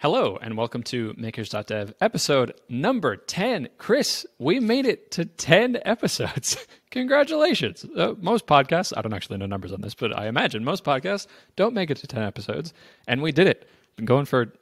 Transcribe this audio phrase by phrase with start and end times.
[0.00, 3.68] Hello and welcome to Makers.dev episode number 10.
[3.78, 6.56] Chris, we made it to 10 episodes.
[6.92, 7.84] Congratulations.
[7.96, 11.26] Uh, most podcasts, I don't actually know numbers on this, but I imagine most podcasts
[11.56, 12.72] don't make it to 10 episodes.
[13.08, 13.68] And we did it.
[13.96, 14.52] Been going for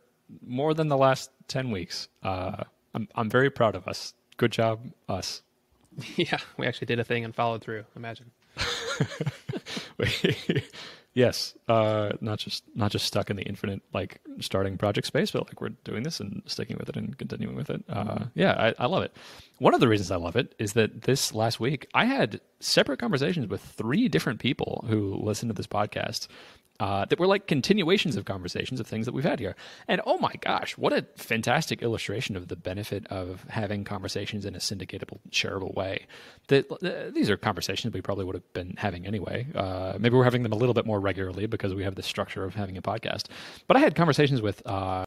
[0.46, 2.08] more than the last 10 weeks.
[2.22, 2.64] Uh,
[2.94, 4.14] I'm, I'm very proud of us.
[4.38, 5.42] Good job, us.
[6.16, 7.84] Yeah, we actually did a thing and followed through.
[7.94, 8.30] Imagine.
[11.16, 15.46] yes, uh, not just not just stuck in the infinite like starting project space, but
[15.46, 17.82] like we're doing this and sticking with it and continuing with it.
[17.88, 19.16] Uh, yeah, I, I love it.
[19.58, 23.00] One of the reasons I love it is that this last week I had separate
[23.00, 26.28] conversations with three different people who listen to this podcast
[26.80, 29.56] uh, that were like continuations of conversations of things that we've had here.
[29.88, 34.54] And oh my gosh, what a fantastic illustration of the benefit of having conversations in
[34.54, 36.06] a syndicatable, shareable way.
[36.48, 39.46] That uh, these are conversations we probably would have been having anyway.
[39.54, 42.44] Uh, maybe we're having them a little bit more regularly because we have the structure
[42.44, 43.26] of having a podcast.
[43.66, 44.62] But I had conversations with.
[44.66, 45.04] Uh,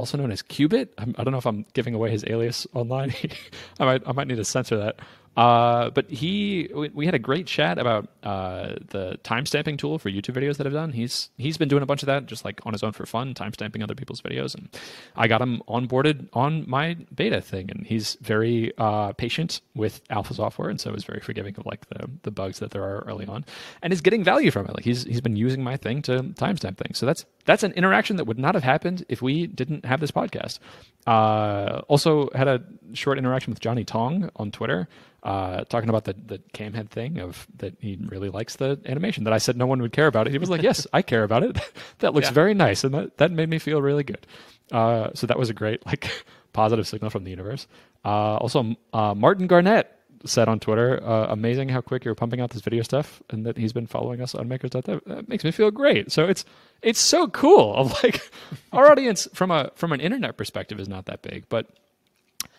[0.00, 0.88] also known as Qubit.
[0.98, 3.14] I'm, I do not know if I'm giving away his alias online.
[3.78, 4.98] I might I might need to censor that.
[5.36, 10.34] Uh, but he, we had a great chat about uh, the timestamping tool for YouTube
[10.34, 10.92] videos that I've done.
[10.92, 13.32] He's he's been doing a bunch of that, just like on his own for fun,
[13.34, 14.54] timestamping other people's videos.
[14.54, 14.68] And
[15.16, 20.34] I got him onboarded on my beta thing, and he's very uh, patient with alpha
[20.34, 23.26] software, and so is very forgiving of like the the bugs that there are early
[23.26, 23.44] on,
[23.82, 24.74] and is getting value from it.
[24.74, 26.98] Like he's he's been using my thing to timestamp things.
[26.98, 30.10] So that's that's an interaction that would not have happened if we didn't have this
[30.10, 30.58] podcast.
[31.06, 34.88] Uh, also had a short interaction with Johnny Tong on Twitter
[35.22, 39.32] uh, talking about the the Camhead thing of that he really likes the animation that
[39.32, 40.30] I said no one would care about it.
[40.30, 41.58] He was like, "Yes, I care about it.
[41.98, 42.32] that looks yeah.
[42.32, 44.26] very nice," and that that made me feel really good.
[44.72, 46.10] Uh, so that was a great like
[46.52, 47.66] positive signal from the universe.
[48.04, 52.50] Uh, also, uh, Martin Garnett said on Twitter, uh, "Amazing how quick you're pumping out
[52.50, 55.00] this video stuff," and that he's been following us on Makers.dev.
[55.06, 56.12] That makes me feel great.
[56.12, 56.44] So it's
[56.82, 57.74] it's so cool.
[57.74, 58.30] Of like
[58.72, 61.66] our audience from a from an internet perspective is not that big, but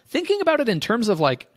[0.07, 1.47] thinking about it in terms of like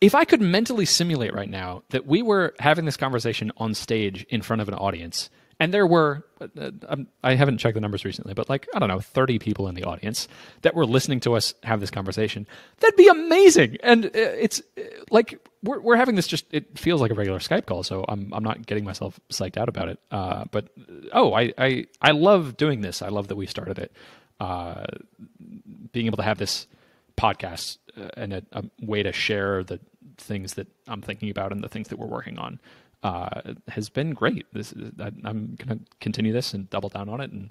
[0.00, 4.24] if I could mentally simulate right now that we were having this conversation on stage
[4.30, 5.28] in front of an audience,
[5.60, 8.88] and there were, uh, um, I haven't checked the numbers recently, but like, I don't
[8.88, 10.28] know, 30 people in the audience
[10.62, 12.46] that were listening to us have this conversation,
[12.78, 13.76] that'd be amazing.
[13.82, 17.40] And uh, it's uh, like, we're, we're having this just, it feels like a regular
[17.40, 19.98] Skype call, so I'm, I'm not getting myself psyched out about it.
[20.12, 20.68] Uh, but,
[21.12, 23.02] oh, I, I, I love doing this.
[23.02, 23.92] I love that we started it.
[24.38, 24.84] Uh,
[25.90, 26.68] being able to have this
[27.16, 29.80] podcast uh, and a, a, way to share the
[30.18, 32.60] things that I'm thinking about and the things that we're working on
[33.02, 34.46] uh, has been great.
[34.52, 37.30] This I, am going to continue this and double down on it.
[37.30, 37.50] And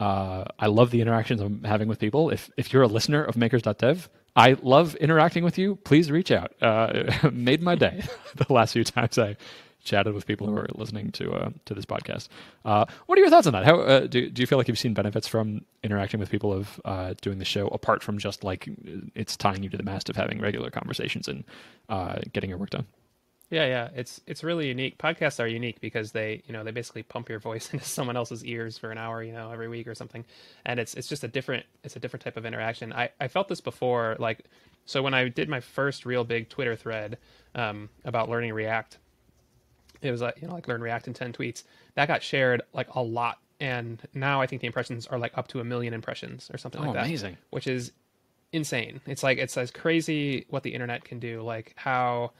[0.00, 2.30] uh, I love the interactions I'm having with people.
[2.30, 5.76] If if you're a listener of Makers.dev, I love interacting with you.
[5.76, 6.52] Please reach out.
[6.60, 8.02] Uh, made my day
[8.36, 9.36] the last few times I
[9.84, 12.28] chatted with people who are listening to uh, to this podcast.
[12.64, 13.64] Uh, what are your thoughts on that?
[13.64, 16.80] How uh, do do you feel like you've seen benefits from interacting with people of
[16.84, 18.68] uh, doing the show apart from just like
[19.14, 21.44] it's tying you to the mast of having regular conversations and
[21.88, 22.86] uh, getting your work done?
[23.54, 24.98] Yeah, yeah, it's it's really unique.
[24.98, 28.44] Podcasts are unique because they, you know, they basically pump your voice into someone else's
[28.44, 30.24] ears for an hour, you know, every week or something,
[30.66, 32.92] and it's it's just a different it's a different type of interaction.
[32.92, 34.40] I I felt this before, like,
[34.86, 37.16] so when I did my first real big Twitter thread
[37.54, 38.98] um, about learning React,
[40.02, 41.62] it was like you know like learn React in ten tweets.
[41.94, 45.46] That got shared like a lot, and now I think the impressions are like up
[45.48, 47.06] to a million impressions or something oh, like that.
[47.06, 47.92] Amazing, which is
[48.52, 49.00] insane.
[49.06, 52.32] It's like it's as crazy what the internet can do, like how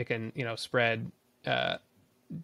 [0.00, 1.10] it can you know spread
[1.46, 1.76] uh,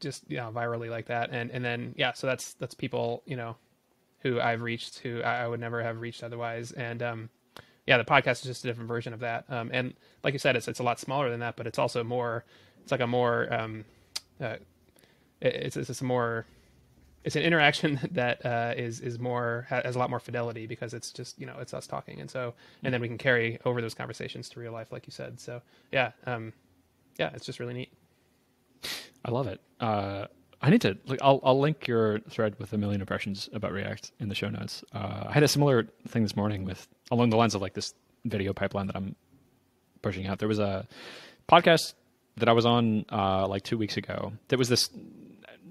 [0.01, 3.37] just you know virally like that, and and then yeah, so that's that's people you
[3.37, 3.57] know
[4.21, 7.31] who I've reached who I would never have reached otherwise, and um,
[7.87, 9.45] yeah, the podcast is just a different version of that.
[9.49, 12.05] Um, and like you said, it's it's a lot smaller than that, but it's also
[12.05, 12.45] more.
[12.83, 13.85] It's like a more um,
[14.41, 14.57] uh,
[15.41, 16.47] it's it's a more
[17.25, 21.11] it's an interaction that uh, is is more has a lot more fidelity because it's
[21.11, 23.95] just you know it's us talking and so and then we can carry over those
[23.95, 25.61] conversations to real life like you said so
[25.93, 26.53] yeah um,
[27.19, 27.93] yeah it's just really neat.
[29.25, 29.61] I love it.
[29.81, 30.27] Uh,
[30.63, 30.97] I need to.
[31.07, 34.49] Like, I'll I'll link your thread with a million impressions about React in the show
[34.49, 34.85] notes.
[34.93, 37.95] Uh, I had a similar thing this morning with along the lines of like this
[38.25, 39.15] video pipeline that I'm
[40.03, 40.39] pushing out.
[40.39, 40.87] There was a
[41.49, 41.95] podcast
[42.37, 44.33] that I was on uh, like two weeks ago.
[44.49, 44.91] There was this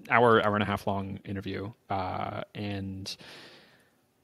[0.09, 3.15] hour, hour and a half long interview, uh, and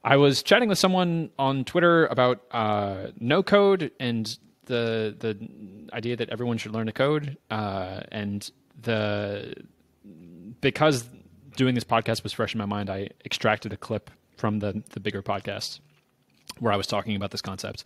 [0.03, 6.15] I was chatting with someone on Twitter about uh, no code and the the idea
[6.15, 8.49] that everyone should learn to code, uh, and
[8.81, 9.53] the
[10.61, 11.09] because
[11.55, 14.99] doing this podcast was fresh in my mind, I extracted a clip from the the
[14.99, 15.79] bigger podcast
[16.59, 17.83] where I was talking about this concept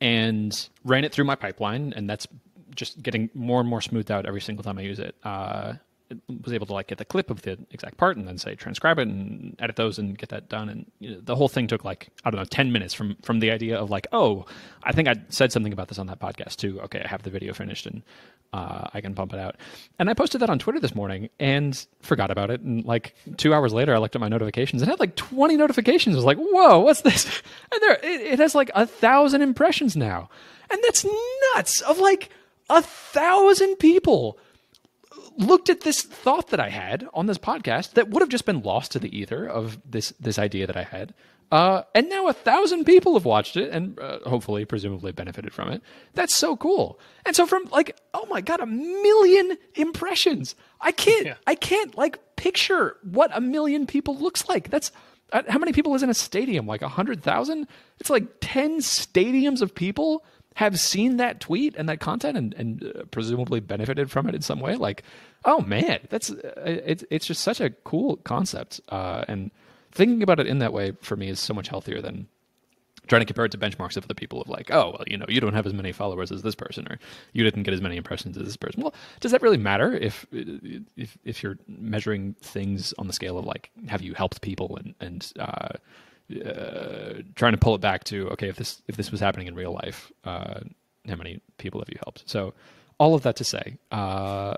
[0.00, 2.26] and ran it through my pipeline, and that's
[2.74, 5.14] just getting more and more smoothed out every single time I use it.
[5.24, 5.74] Uh,
[6.42, 8.98] was able to like get the clip of the exact part and then say transcribe
[8.98, 10.68] it and edit those and get that done.
[10.68, 13.40] And you know, the whole thing took like I don't know ten minutes from from
[13.40, 14.46] the idea of like oh
[14.82, 16.80] I think I said something about this on that podcast too.
[16.82, 18.02] Okay, I have the video finished and
[18.52, 19.56] uh, I can pump it out.
[19.98, 22.60] And I posted that on Twitter this morning and forgot about it.
[22.62, 26.16] And like two hours later, I looked at my notifications and had like 20 notifications.
[26.16, 27.26] I was like, whoa, what's this?
[27.72, 30.28] And there, it, it has like a thousand impressions now.
[30.70, 31.06] And that's
[31.54, 32.30] nuts of like
[32.68, 34.38] a thousand people
[35.36, 38.62] looked at this thought that I had on this podcast that would have just been
[38.62, 41.14] lost to the ether of this this idea that I had.
[41.52, 45.68] Uh, and now a thousand people have watched it and uh, hopefully, presumably, benefited from
[45.68, 45.82] it.
[46.14, 47.00] That's so cool.
[47.26, 50.54] And so, from like, oh my god, a million impressions.
[50.80, 51.34] I can't, yeah.
[51.48, 54.70] I can't like picture what a million people looks like.
[54.70, 54.92] That's
[55.32, 56.66] uh, how many people is in a stadium?
[56.66, 57.66] Like a hundred thousand?
[57.98, 60.24] It's like ten stadiums of people
[60.60, 64.42] have seen that tweet and that content and, and uh, presumably benefited from it in
[64.42, 64.76] some way.
[64.76, 65.02] Like,
[65.46, 68.78] oh man, that's uh, it's it's just such a cool concept.
[68.90, 69.50] Uh, and
[69.90, 72.28] thinking about it in that way for me is so much healthier than
[73.06, 75.24] trying to compare it to benchmarks of the people of like, oh, well, you know,
[75.30, 76.98] you don't have as many followers as this person, or
[77.32, 78.82] you didn't get as many impressions as this person.
[78.82, 83.46] Well, does that really matter if if if you're measuring things on the scale of
[83.46, 85.78] like, have you helped people and and uh,
[86.44, 89.54] uh, trying to pull it back to okay, if this if this was happening in
[89.54, 90.60] real life, uh,
[91.08, 92.28] how many people have you helped?
[92.28, 92.54] So,
[92.98, 94.54] all of that to say, uh,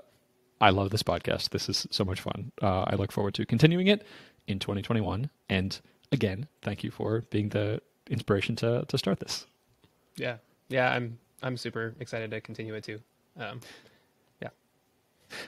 [0.61, 1.49] I love this podcast.
[1.49, 2.51] This is so much fun.
[2.61, 4.05] Uh, I look forward to continuing it
[4.47, 5.29] in 2021.
[5.49, 5.79] And
[6.11, 9.45] again, thank you for being the inspiration to to start this.
[10.15, 10.37] Yeah,
[10.69, 12.99] yeah, I'm I'm super excited to continue it too.
[13.37, 13.61] Um,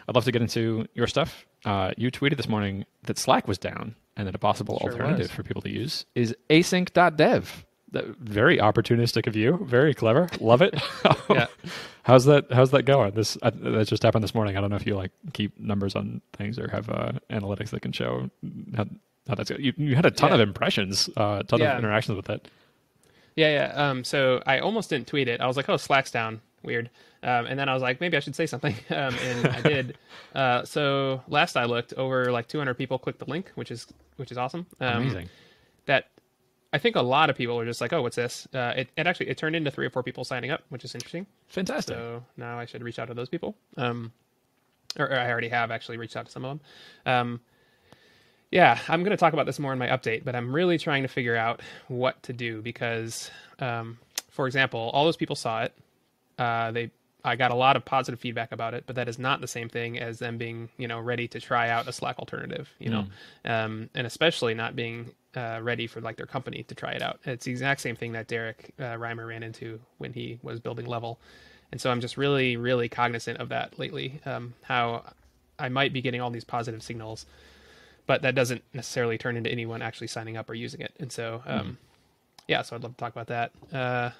[0.07, 1.45] I'd love to get into your stuff.
[1.63, 5.27] Uh, you tweeted this morning that Slack was down, and that a possible sure alternative
[5.27, 5.31] was.
[5.31, 7.65] for people to use is async.dev.
[7.91, 9.57] Very opportunistic of you.
[9.63, 10.27] Very clever.
[10.41, 10.73] Love it.
[11.29, 11.47] yeah.
[12.03, 12.51] How's that?
[12.51, 13.11] How's that going?
[13.13, 14.57] This uh, that just happened this morning.
[14.57, 17.81] I don't know if you like keep numbers on things or have uh, analytics that
[17.81, 18.29] can show
[18.75, 18.85] how,
[19.27, 19.49] how that's.
[19.51, 20.35] You, you had a ton yeah.
[20.35, 21.73] of impressions, uh, a uh, ton yeah.
[21.73, 22.47] of interactions with it.
[23.35, 23.89] Yeah, yeah.
[23.89, 25.41] Um, so I almost didn't tweet it.
[25.41, 26.41] I was like, "Oh, Slack's down.
[26.65, 26.89] Weird."
[27.23, 29.97] Um, and then I was like, maybe I should say something, um, and I did.
[30.35, 34.33] Uh, so last I looked, over like 200 people clicked the link, which is which
[34.33, 34.65] is awesome.
[34.81, 35.29] Um, Amazing.
[35.85, 36.09] That
[36.73, 38.45] I think a lot of people are just like, oh, what's this?
[38.53, 40.93] Uh, it, it actually it turned into three or four people signing up, which is
[40.93, 41.25] interesting.
[41.47, 41.95] Fantastic.
[41.95, 43.55] So now I should reach out to those people.
[43.77, 44.11] Um,
[44.99, 47.13] or, or I already have actually reached out to some of them.
[47.13, 47.41] Um,
[48.51, 51.03] yeah, I'm going to talk about this more in my update, but I'm really trying
[51.03, 53.29] to figure out what to do because,
[53.59, 53.97] um,
[54.29, 55.73] for example, all those people saw it.
[56.37, 56.91] Uh, they
[57.25, 59.67] I got a lot of positive feedback about it, but that is not the same
[59.67, 63.07] thing as them being, you know, ready to try out a Slack alternative, you know,
[63.43, 63.49] mm.
[63.51, 67.19] um, and especially not being uh, ready for like their company to try it out.
[67.25, 70.85] It's the exact same thing that Derrick uh, Reimer ran into when he was building
[70.85, 71.19] Level,
[71.71, 74.21] and so I'm just really, really cognizant of that lately.
[74.25, 75.03] Um, how
[75.57, 77.25] I might be getting all these positive signals,
[78.05, 80.93] but that doesn't necessarily turn into anyone actually signing up or using it.
[80.99, 81.75] And so, um, mm.
[82.47, 83.51] yeah, so I'd love to talk about that.
[83.73, 84.11] Uh,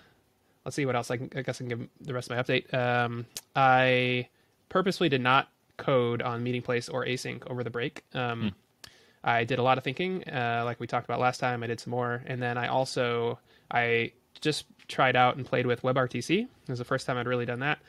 [0.66, 1.30] let's see what else I can.
[1.36, 2.74] I guess I can give the rest of my update.
[2.74, 3.26] Um,
[3.56, 4.28] I
[4.70, 8.04] purposely did not code on Meeting Place or Async over the break.
[8.14, 8.90] Um, mm.
[9.24, 11.64] I did a lot of thinking, uh, like we talked about last time.
[11.64, 13.40] I did some more, and then I also
[13.72, 16.44] I just tried out and played with WebRTC.
[16.44, 17.80] It was the first time I'd really done that.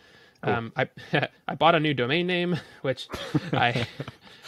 [0.42, 0.52] Cool.
[0.52, 0.88] Um, I
[1.48, 3.08] I bought a new domain name, which
[3.52, 3.86] I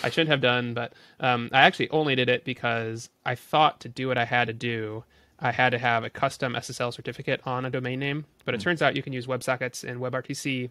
[0.03, 3.89] I shouldn't have done, but um, I actually only did it because I thought to
[3.89, 5.05] do what I had to do,
[5.41, 8.25] I had to have a custom SSL certificate on a domain name.
[8.45, 8.65] But it mm.
[8.65, 10.71] turns out you can use WebSockets and WebRTC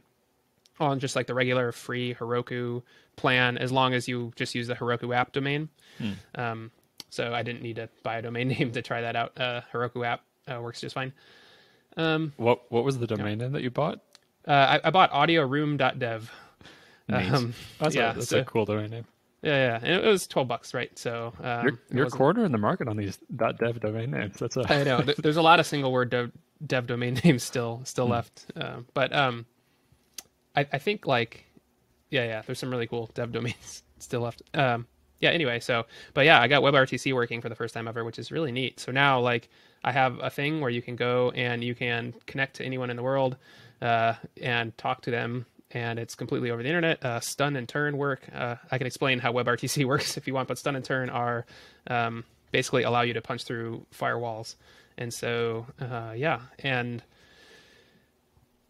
[0.80, 2.84] on just like the regular free Heroku
[3.16, 5.70] plan as long as you just use the Heroku app domain.
[6.00, 6.16] Mm.
[6.36, 6.72] Um,
[7.10, 9.40] so I didn't need to buy a domain name to try that out.
[9.40, 11.14] Uh, Heroku app uh, works just fine.
[11.96, 14.00] Um, what what was the domain name that you bought?
[14.48, 16.32] Uh, I, I bought audioroom.dev.
[17.10, 19.06] Um, that's yeah, a, that's so, a cool domain name.
[19.42, 20.98] Yeah, yeah, it was twelve bucks, right?
[20.98, 24.38] So um, you're, you're corner in the market on these .dev domain names.
[24.40, 24.66] That's a...
[24.72, 25.02] I know.
[25.02, 26.32] There's a lot of single word dev,
[26.66, 28.12] dev domain names still still mm.
[28.12, 29.46] left, uh, but um,
[30.56, 31.46] I, I think like,
[32.10, 32.42] yeah, yeah.
[32.42, 34.42] There's some really cool dev domains still left.
[34.56, 34.88] Um,
[35.20, 35.30] yeah.
[35.30, 38.32] Anyway, so but yeah, I got WebRTC working for the first time ever, which is
[38.32, 38.80] really neat.
[38.80, 39.50] So now like
[39.84, 42.98] I have a thing where you can go and you can connect to anyone in
[42.98, 43.38] the world
[43.84, 47.04] uh, and talk to them and it's completely over the internet.
[47.04, 48.28] Uh, stun and turn work.
[48.34, 51.46] Uh, I can explain how WebRTC works if you want, but stun and turn are
[51.88, 54.56] um, basically allow you to punch through firewalls.
[54.98, 57.04] And so, uh, yeah, and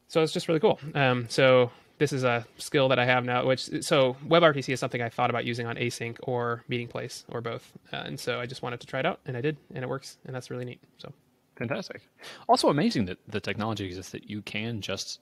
[0.07, 0.79] so it's just really cool.
[0.93, 3.45] Um, so this is a skill that I have now.
[3.45, 7.41] Which so WebRTC is something I thought about using on Async or Meeting Place or
[7.41, 9.83] both, uh, and so I just wanted to try it out, and I did, and
[9.83, 10.81] it works, and that's really neat.
[10.97, 11.13] So
[11.55, 12.01] fantastic.
[12.47, 15.19] Also amazing that the technology exists that you can just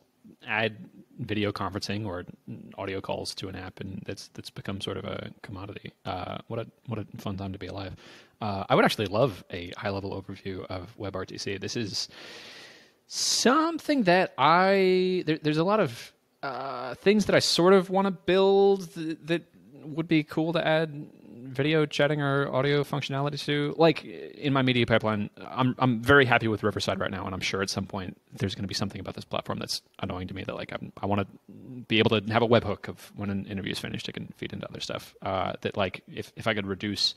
[0.48, 0.77] add
[1.20, 2.25] video conferencing or
[2.77, 5.91] audio calls to an app, and that's that's become sort of a commodity.
[6.05, 7.96] Uh, what a what a fun time to be alive!
[8.41, 11.60] Uh, I would actually love a high level overview of WebRTC.
[11.60, 12.10] This is
[13.08, 16.13] something that I there, there's a lot of
[16.44, 19.44] uh, things that I sort of want to build that, that
[19.84, 21.08] would be cool to add
[21.55, 23.74] video chatting or audio functionality to.
[23.77, 27.41] Like in my media pipeline, I'm I'm very happy with Riverside right now, and I'm
[27.41, 30.33] sure at some point there's going to be something about this platform that's annoying to
[30.33, 31.53] me that like I'm, i want to
[31.88, 34.53] be able to have a webhook of when an interview is finished, it can feed
[34.53, 35.15] into other stuff.
[35.21, 37.15] Uh, that like if if I could reduce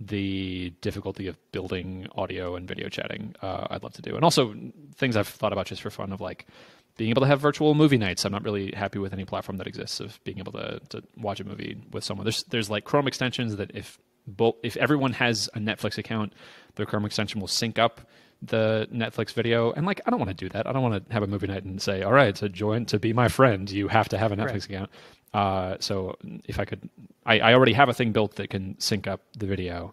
[0.00, 4.16] the difficulty of building audio and video chatting, uh, I'd love to do.
[4.16, 4.54] And also
[4.96, 6.46] things I've thought about just for fun of like
[6.96, 8.24] being able to have virtual movie nights.
[8.24, 11.40] I'm not really happy with any platform that exists of being able to, to watch
[11.40, 12.24] a movie with someone.
[12.24, 16.32] There's there's like Chrome extensions that if both if everyone has a Netflix account,
[16.76, 18.00] their Chrome extension will sync up
[18.42, 19.72] the Netflix video.
[19.72, 20.66] And like I don't want to do that.
[20.66, 22.98] I don't want to have a movie night and say, all right, to join to
[22.98, 24.64] be my friend, you have to have a Netflix right.
[24.70, 24.90] account.
[25.32, 26.88] Uh, so if I could,
[27.26, 29.92] I, I already have a thing built that can sync up the video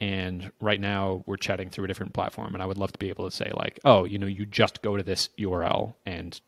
[0.00, 3.08] and right now we're chatting through a different platform and i would love to be
[3.08, 6.40] able to say like oh you know you just go to this url and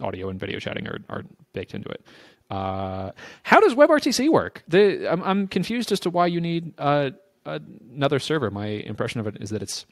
[0.00, 2.04] audio and video chatting are, are baked into it.
[2.50, 3.10] Uh,
[3.42, 4.62] how does webrtc work?
[4.68, 7.10] The, I'm, I'm confused as to why you need uh,
[7.46, 8.50] another server.
[8.50, 9.86] My impression of it is that it's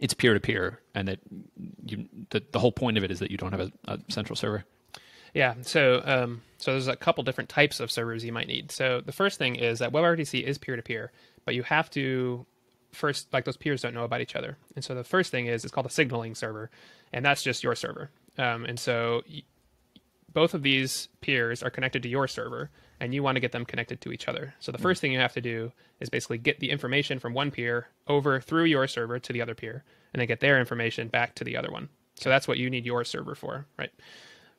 [0.00, 1.20] it's peer-to-peer and that
[1.86, 4.36] you the, the whole point of it is that you don't have a, a central
[4.36, 4.64] server.
[5.34, 8.70] Yeah, so um, so there's a couple different types of servers you might need.
[8.72, 11.12] So the first thing is that WebRTC is peer to peer,
[11.44, 12.46] but you have to
[12.92, 14.56] first like those peers don't know about each other.
[14.76, 16.70] And so the first thing is it's called a signaling server,
[17.12, 18.10] and that's just your server.
[18.38, 19.42] Um, and so y-
[20.32, 22.70] both of these peers are connected to your server,
[23.00, 24.54] and you want to get them connected to each other.
[24.60, 27.50] So the first thing you have to do is basically get the information from one
[27.50, 31.34] peer over through your server to the other peer, and then get their information back
[31.36, 31.88] to the other one.
[32.16, 33.92] So that's what you need your server for, right?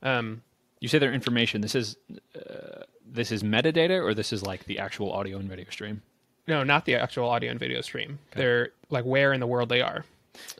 [0.01, 0.44] Um,
[0.80, 1.62] you say their information.
[1.62, 1.98] This is
[2.36, 6.01] uh, this is metadata, or this is like the actual audio and video stream.
[6.48, 8.20] No, not the actual audio and video stream.
[8.32, 8.40] Okay.
[8.40, 10.06] They're like where in the world they are.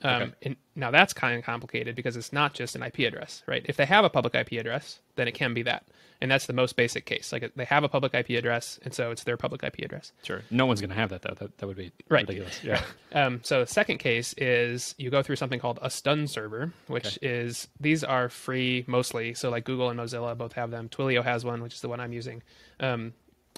[0.02, 0.32] Um, okay.
[0.42, 3.64] and now that's kind of complicated because it's not just an IP address, right?
[3.66, 5.84] If they have a public IP address, then it can be that,
[6.20, 7.32] and that's the most basic case.
[7.32, 10.12] Like they have a public IP address, and so it's their public IP address.
[10.22, 11.34] Sure, no one's going to have that though.
[11.34, 12.26] That that would be right.
[12.26, 12.62] ridiculous.
[12.62, 12.82] Yeah.
[13.12, 17.18] um, so the second case is you go through something called a stun server, which
[17.18, 17.26] okay.
[17.26, 19.34] is these are free mostly.
[19.34, 20.88] So like Google and Mozilla both have them.
[20.88, 22.42] Twilio has one, which is the one I'm using.
[22.80, 23.12] Um,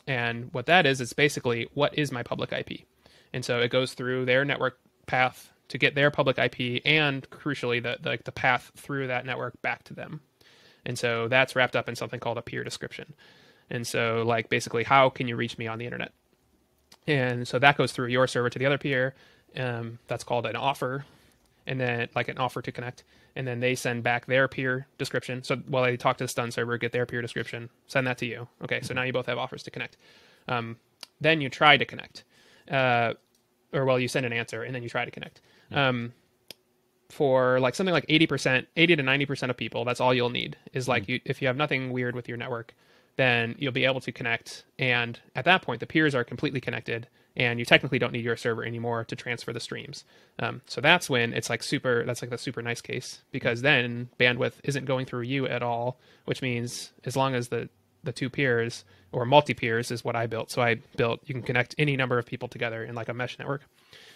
[0.09, 2.81] and what that is, it's basically what is my public IP.
[3.33, 7.83] And so it goes through their network path to get their public IP and crucially
[7.83, 10.23] the, the, the path through that network back to them.
[10.87, 13.13] And so that's wrapped up in something called a peer description.
[13.69, 16.13] And so like basically how can you reach me on the internet?
[17.07, 19.15] And so that goes through your server to the other peer.
[19.57, 21.05] Um, that's called an offer
[21.69, 23.05] and then like an offer to connect
[23.37, 25.45] and then they send back their peer description.
[25.45, 28.27] So while they talk to the stun server get their peer description send that to
[28.27, 28.49] you.
[28.65, 29.97] Okay so now you both have offers to connect.
[30.49, 30.79] Um,
[31.21, 32.25] then you try to connect
[32.71, 33.15] uh,
[33.73, 35.41] or well you send an answer and then you try to connect.
[35.71, 36.15] Um,
[37.11, 40.89] for like something like 80% 80 to 90% of people that's all you'll need is
[40.89, 41.13] like mm-hmm.
[41.13, 42.75] you, if you have nothing weird with your network
[43.17, 44.65] then you'll be able to connect.
[44.79, 47.09] And at that point the peers are completely connected
[47.39, 50.05] and you technically don't need your server anymore to transfer the streams.
[50.41, 52.05] Um, so that's when it's like super.
[52.05, 55.99] That's like the super nice case because then bandwidth isn't going through you at all,
[56.25, 57.69] which means as long as the
[58.05, 60.51] the two peers or multi peers is what I built.
[60.51, 63.39] So I built you can connect any number of people together in like a mesh
[63.39, 63.63] network.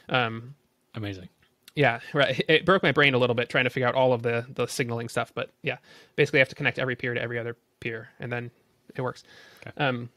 [0.09, 0.55] Um,
[0.95, 1.29] Amazing.
[1.75, 2.45] Yeah, right.
[2.49, 4.67] It broke my brain a little bit trying to figure out all of the the
[4.67, 5.79] signaling stuff, but yeah,
[6.17, 8.51] basically I have to connect every peer to every other peer, and then
[8.95, 9.23] it works.
[9.67, 9.73] Okay.
[9.83, 10.11] Um,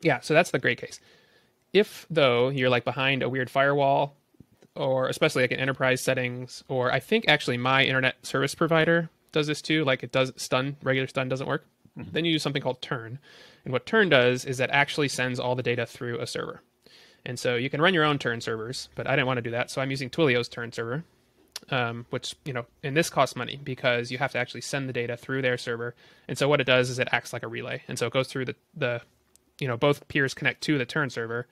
[0.00, 1.00] yeah, so that's the great case.
[1.72, 4.16] If though you're like behind a weird firewall,
[4.74, 9.46] or especially like in enterprise settings, or I think actually my internet service provider does
[9.46, 11.64] this too, like it does stun, regular stun doesn't work,
[11.98, 12.10] mm-hmm.
[12.12, 13.18] then you use something called turn.
[13.64, 16.62] And what turn does is that actually sends all the data through a server.
[17.24, 19.50] And so you can run your own turn servers, but I didn't want to do
[19.50, 21.04] that, so I'm using Twilio's turn server,
[21.70, 24.92] um, which you know, and this costs money because you have to actually send the
[24.92, 25.96] data through their server.
[26.28, 28.28] And so what it does is it acts like a relay, and so it goes
[28.28, 29.02] through the the
[29.58, 31.46] you know both peers connect to the turn server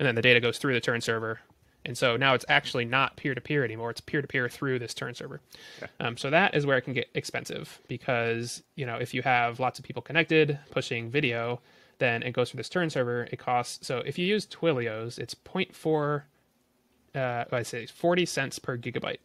[0.00, 1.40] and then the data goes through the turn server.
[1.84, 3.90] And so now it's actually not peer to peer anymore.
[3.90, 5.40] It's peer to peer through this turn server.
[5.82, 5.92] Okay.
[6.00, 9.60] um, so that is where it can get expensive because you know if you have
[9.60, 11.60] lots of people connected pushing video
[11.98, 13.28] then it goes through this turn server.
[13.30, 16.22] It costs so if you use twilio's it's 0.4
[17.14, 17.86] uh, i say?
[17.86, 19.18] 40 cents per gigabyte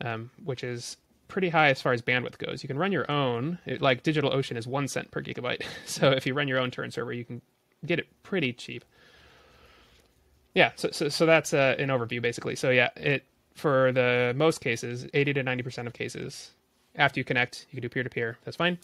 [0.00, 0.96] um, which is
[1.30, 2.62] pretty high as far as bandwidth goes.
[2.62, 5.64] You can run your own, it, like DigitalOcean is one cent per gigabyte.
[5.86, 7.40] So if you run your own turn server, you can
[7.84, 8.84] get it pretty cheap.
[10.54, 12.56] Yeah, so so, so that's uh, an overview basically.
[12.56, 16.50] So yeah, it for the most cases, 80 to 90 percent of cases,
[16.96, 18.38] after you connect, you can do peer to peer.
[18.44, 18.78] That's fine.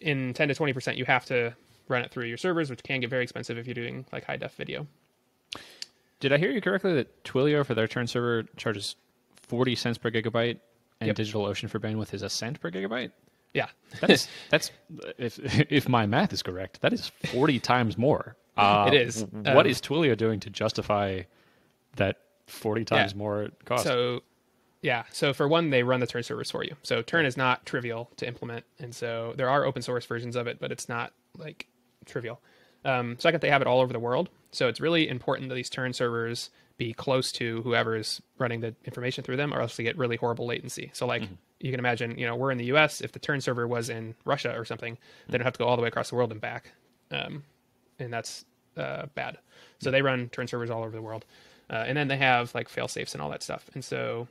[0.00, 1.54] In 10 to 20 percent, you have to
[1.88, 4.36] run it through your servers, which can get very expensive if you're doing like high
[4.36, 4.86] def video.
[6.20, 8.96] Did I hear you correctly that Twilio for their turn server charges
[9.36, 10.58] 40 cents per gigabyte
[11.00, 11.16] and Yep.
[11.16, 13.12] DigitalOcean for bandwidth is a cent per gigabyte?
[13.54, 13.68] Yeah,
[14.00, 14.70] That is that's
[15.18, 15.38] if
[15.72, 18.36] if my math is correct, that is 40 times more.
[18.56, 19.24] Uh, It is.
[19.30, 21.22] What Um, is Twilio doing to justify
[21.96, 23.18] that 40 times Yeah.
[23.18, 23.84] more cost?
[23.84, 24.22] So,
[24.82, 25.04] yeah.
[25.12, 26.74] So for one, they run the Turn servers for you.
[26.82, 30.46] So Turn is not trivial to implement, and so there are open source versions of
[30.46, 31.68] it, but it's not like
[32.04, 32.40] trivial.
[32.84, 35.70] Um, second, they have it all over the world, so it's really important that these
[35.70, 39.82] Turn servers be close to whoever is running the information through them, or else they
[39.82, 40.90] get really horrible latency.
[40.94, 41.22] So like.
[41.60, 43.00] You can imagine, you know, we're in the U.S.
[43.00, 45.74] If the Turn server was in Russia or something, then it'd have to go all
[45.74, 46.70] the way across the world and back,
[47.10, 47.42] um,
[47.98, 48.44] and that's
[48.76, 49.38] uh, bad.
[49.80, 51.24] So they run Turn servers all over the world,
[51.68, 53.68] uh, and then they have like fail safes and all that stuff.
[53.74, 54.28] And so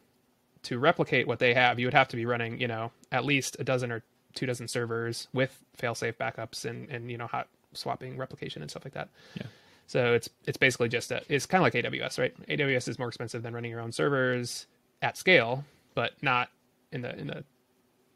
[0.63, 3.57] to replicate what they have, you would have to be running, you know, at least
[3.59, 7.49] a dozen or two dozen servers with fail safe backups and and you know hot
[7.73, 9.09] swapping replication and stuff like that.
[9.35, 9.47] Yeah.
[9.87, 12.47] So it's it's basically just a, it's kind of like AWS, right?
[12.47, 14.67] AWS is more expensive than running your own servers
[15.01, 15.63] at scale,
[15.95, 16.49] but not
[16.91, 17.43] in the in the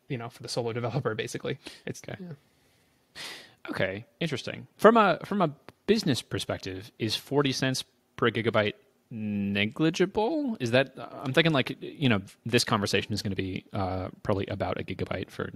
[0.10, 1.58] you know for the solo developer basically.
[1.86, 2.18] It's Okay.
[2.22, 3.22] yeah.
[3.70, 4.68] Okay, interesting.
[4.78, 5.52] From a from a
[5.88, 7.84] business perspective, is forty cents
[8.18, 8.74] per gigabyte
[9.12, 10.58] negligible?
[10.60, 14.48] Is that I'm thinking like you know this conversation is going to be uh, probably
[14.48, 15.52] about a gigabyte for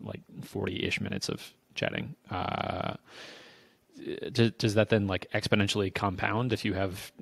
[0.00, 2.14] like forty ish minutes of chatting.
[2.30, 2.94] Uh,
[4.32, 7.12] does, does that then like exponentially compound if you have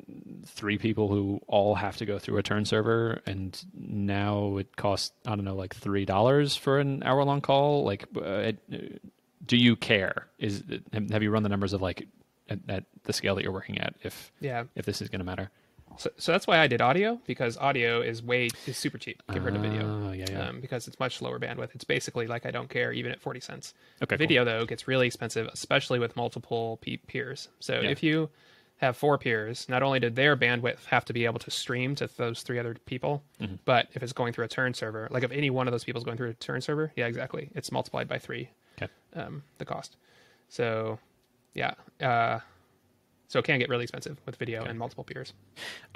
[0.45, 5.13] three people who all have to go through a turn server and now it costs
[5.27, 7.85] i don't know like three dollars for an hour long call?
[7.85, 9.03] Like uh, it-
[9.45, 10.27] do you care?
[10.39, 12.09] Is have have you run the numbers of like
[12.49, 14.65] at, at the scale that you're working at if Yeah.
[14.75, 15.51] if this is going to matter
[15.99, 19.55] So, so that's why I did audio because audio is way is super cheap compared
[19.55, 19.83] to video.
[20.09, 20.49] Oh, yeah, yeah.
[20.49, 21.75] Um, because it's much lower bandwidth.
[21.75, 23.75] It's basically like I don't care even at forty cents.
[24.03, 24.19] Okay, cool.
[24.19, 27.49] Video though gets really expensive, especially with multiple pe- peers.
[27.61, 27.91] So Yeah.
[27.91, 28.29] if you
[28.79, 32.07] have four peers, not only did their bandwidth have to be able to stream to
[32.19, 33.55] those three other people, Mm-hmm.
[33.65, 35.99] but if it's going through a turn server, like if any one of those people
[35.99, 39.65] is going through a turn server, yeah, exactly, it's multiplied by three okay um, the
[39.65, 39.97] cost.
[40.51, 40.99] So,
[41.55, 42.41] yeah, uh,
[43.29, 45.33] so it can get really expensive with video and multiple peers.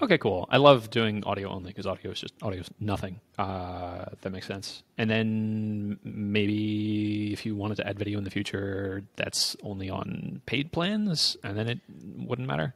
[0.03, 0.49] Okay, cool.
[0.51, 3.21] I love doing audio only because audio is just audio is nothing.
[3.39, 4.83] Uh, that makes sense.
[4.99, 10.43] And then maybe if you wanted to add video in the future, that's only on
[10.47, 11.81] paid plans, and then it
[12.17, 12.75] wouldn't matter.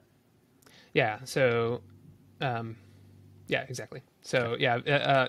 [0.92, 1.18] Yeah.
[1.24, 1.80] So,
[2.40, 2.76] um,
[3.48, 4.02] yeah, exactly.
[4.22, 5.28] So yeah, uh, uh,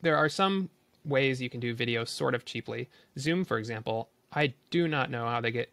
[0.00, 0.70] there are some
[1.04, 2.88] ways you can do video sort of cheaply.
[3.18, 5.70] Zoom, for example, I do not know how they get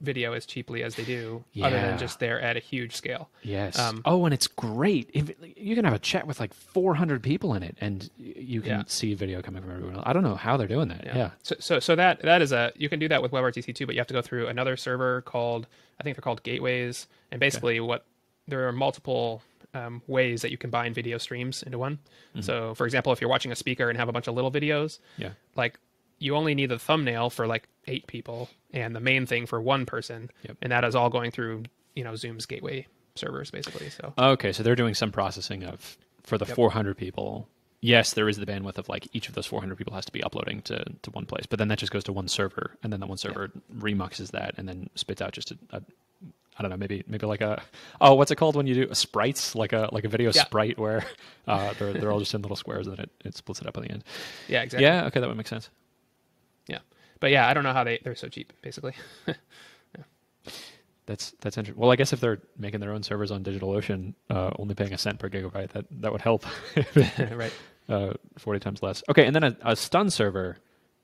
[0.00, 3.28] video as cheaply as they do, other than just they're at a huge scale.
[3.42, 3.78] Yes.
[3.78, 5.10] Um, oh, and it's great.
[5.12, 8.70] If you can have a chat with like 400 people in it, and you can
[8.70, 8.82] Yeah.
[8.86, 10.04] see video coming from everyone else.
[10.06, 11.04] I don't know how they're doing that.
[11.04, 11.30] Yeah.
[11.42, 13.94] So, so so that that is a you can do that with WebRTC too, but
[13.94, 15.66] you have to go through another server called
[16.00, 18.06] I think they're called gateways, and basically what
[18.48, 19.42] there are multiple
[19.74, 21.98] um, ways that you combine video streams into one.
[22.40, 24.98] So, for example, if you're watching a speaker and have a bunch of little videos,
[25.18, 25.30] Yeah.
[25.56, 25.78] like
[26.20, 29.84] you only need the thumbnail for like eight people and the main thing for one
[29.86, 30.58] person, Yep.
[30.62, 31.64] and that is all going through
[31.96, 33.90] you know Zoom's gateway servers basically.
[33.90, 37.48] So Okay, so they're doing some processing of for the 400 people.
[37.82, 40.22] Yes, there is the bandwidth of like each of those 400 people has to be
[40.22, 43.00] uploading to, to one place, but then that just goes to one server, and then
[43.00, 45.82] that one server remuxes that and then spits out just a, a
[46.58, 47.62] I don't know, maybe maybe like a
[48.02, 50.42] oh, what's it called when you do a sprites like a like a video Yeah.
[50.44, 51.04] sprite where
[51.48, 53.76] uh, they're they're all just in little squares and then it, it splits it up
[53.78, 54.04] at the end.
[54.46, 54.84] yeah, exactly.
[54.84, 55.70] Yeah, okay, that would make sense.
[57.20, 57.26] Yeah.
[57.26, 58.94] But yeah, I don't know how they they're so cheap basically.
[61.06, 61.80] That's that's interesting.
[61.80, 64.98] Well, I guess if they're making their own servers on DigitalOcean, uh, only paying a
[64.98, 66.44] cent per gigabyte, that that would help.
[67.32, 67.52] right.
[67.88, 69.02] uh, 40 times less.
[69.08, 70.58] Okay, and then a, a stun server,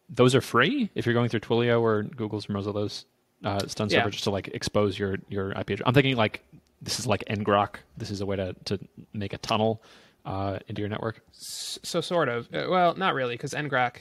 [0.08, 3.04] those are free if you're going through Twilio or Google's or Mozilla's
[3.44, 3.98] uh, stun Yeah.
[4.00, 5.82] server just to like expose your your IP address.
[5.86, 6.40] I'm thinking like
[6.80, 7.76] this is like ngrok.
[7.96, 8.78] This is a way to to
[9.12, 9.82] make a tunnel
[10.24, 11.20] uh, into your network.
[11.32, 12.46] So sort of.
[12.54, 13.96] Uh, well, not really, because ngrok.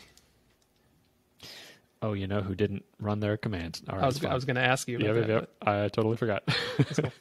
[2.06, 3.82] Oh, you know who didn't run their command?
[3.90, 4.24] All right, I was.
[4.24, 4.98] I was going to ask you.
[4.98, 5.84] About yeah, that, yeah, yeah.
[5.86, 6.44] I totally forgot.
[6.78, 7.12] but-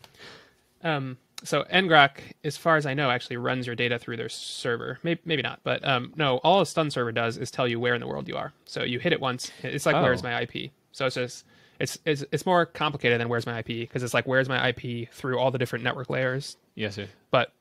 [0.84, 4.98] um, so ngrok, as far as I know, actually runs your data through their server.
[5.02, 6.36] Maybe, maybe not, but um, no.
[6.38, 8.52] All a stun server does is tell you where in the world you are.
[8.66, 9.50] So you hit it once.
[9.62, 10.02] It's like Oh.
[10.02, 10.70] where's my IP.
[10.92, 11.46] So it's just
[11.80, 15.10] it's it's it's more complicated than where's my IP because it's like where's my IP
[15.12, 16.58] through all the different network layers.
[16.74, 16.98] yes.
[16.98, 17.06] yeah.
[17.30, 17.52] But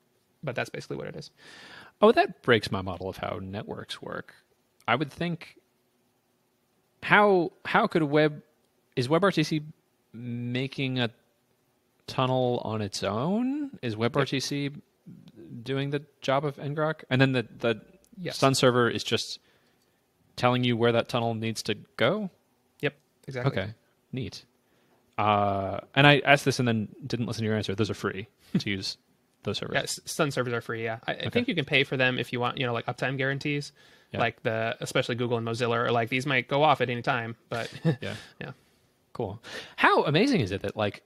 [0.42, 1.30] but that's basically what it is.
[2.02, 4.34] Oh, that breaks my model of how networks work.
[4.86, 5.56] I would think
[7.04, 8.42] how how could web
[8.96, 9.62] is WebRTC
[10.12, 11.10] making a
[12.06, 13.78] tunnel on its own?
[13.82, 14.80] Is WebRTC
[15.62, 17.04] doing the job of ngrok?
[17.10, 17.80] And then the the
[18.16, 18.36] Yes.
[18.36, 19.40] stun server is just
[20.36, 22.30] telling you where that tunnel needs to go.
[22.80, 22.94] Yep,
[23.26, 23.50] exactly.
[23.62, 23.70] Okay,
[24.12, 24.44] neat.
[25.18, 27.74] Uh, and I asked this and then didn't listen to your answer.
[27.74, 28.96] Those are free to use
[29.42, 29.74] those servers.
[29.74, 30.84] Yeah, stun servers are free.
[30.84, 32.86] Yeah, I, I think you can pay for them if you want, you know, like
[32.86, 33.72] uptime guarantees,
[34.14, 34.20] Yeah.
[34.20, 37.36] like the especially Google and Mozilla are like these might go off at any time,
[37.48, 38.14] but Yeah.
[38.40, 38.52] yeah,
[39.12, 39.40] Cool.
[39.76, 41.02] How amazing is it that like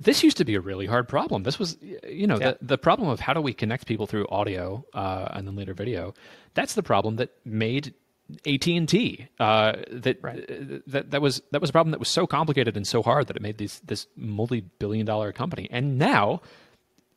[0.00, 1.44] this used to be a really hard problem.
[1.44, 1.76] This was,
[2.08, 2.52] you know, Yeah.
[2.52, 5.74] the, the problem of how do we connect people through audio uh, and then later
[5.74, 6.12] video.
[6.54, 7.94] That's the problem that made
[8.46, 9.28] AT and T.
[9.38, 10.44] Uh, that Right.
[10.88, 13.36] that that was that was a problem that was so complicated and so hard that
[13.36, 15.68] it made these this multi billion dollar company.
[15.70, 16.40] And now,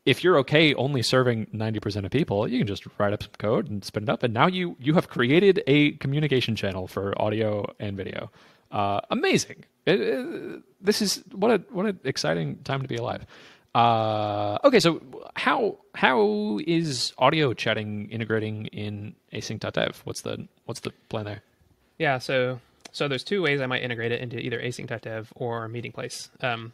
[0.06, 3.70] if you're okay only serving 90% of people, you can just write up some code
[3.70, 4.24] and spin it up.
[4.24, 8.30] And now you you have created a communication channel for audio and video.
[8.72, 9.65] Uh, amazing.
[9.86, 13.26] It- it- this is what a what an exciting time to be alive.
[13.74, 15.02] Uh, okay, so
[15.36, 20.02] how how is audio chatting integrating in async.dev?
[20.06, 21.41] What's the what's the plan there?
[21.98, 22.20] yeah.
[22.20, 22.60] So
[22.91, 26.30] so there's two ways I might integrate it into either async.dev or Meeting Place.
[26.41, 26.72] Um,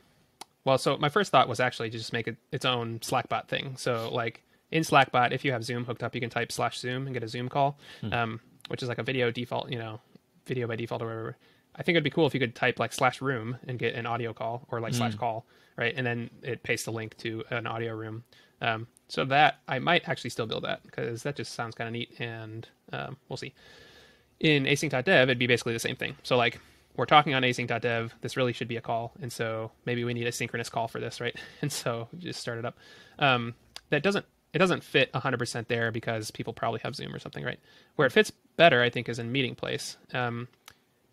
[0.65, 3.75] well, so my first thought was actually to just make it its own Slackbot thing.
[3.77, 7.07] So like in Slackbot, if you have Zoom hooked up, you can type slash Zoom
[7.07, 7.77] and get a Zoom call,
[8.11, 9.99] um, which is like a video default, you know,
[10.45, 11.37] video by default or whatever.
[11.75, 14.05] I think it'd be cool if you could type like slash room and get an
[14.05, 15.45] audio call or like slash call,
[15.77, 15.93] right?
[15.95, 18.23] And then it pastes the link to an audio room.
[18.61, 21.93] Um, so that I might actually still build that because that just sounds kind of
[21.93, 23.53] neat, and um, we'll see
[24.41, 26.15] in async.dev, it'd be basically the same thing.
[26.23, 26.59] So like
[26.95, 30.27] we're talking on async.dev, this really should be a call, and so maybe we need
[30.27, 31.35] a synchronous call for this, right?
[31.61, 32.77] And so just start it up.
[33.19, 33.55] Um,
[33.89, 37.59] that doesn't it doesn't fit 100% there because people probably have Zoom or something, right?
[37.95, 39.95] Where it fits better, I think, is in Meeting Place.
[40.13, 40.49] Um,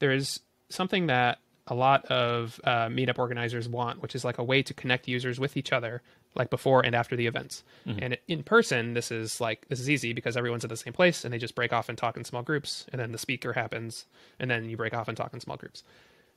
[0.00, 1.38] there's something that
[1.68, 5.38] a lot of uh, meetup organizers want, which is like a way to connect users
[5.38, 6.02] with each other,
[6.38, 7.64] like before and after the events.
[8.00, 11.24] And in person, this is like this is easy because everyone's at the same place
[11.24, 14.06] and they just break off and talk in small groups, and then the speaker happens,
[14.38, 15.82] and then you break off and talk in small groups.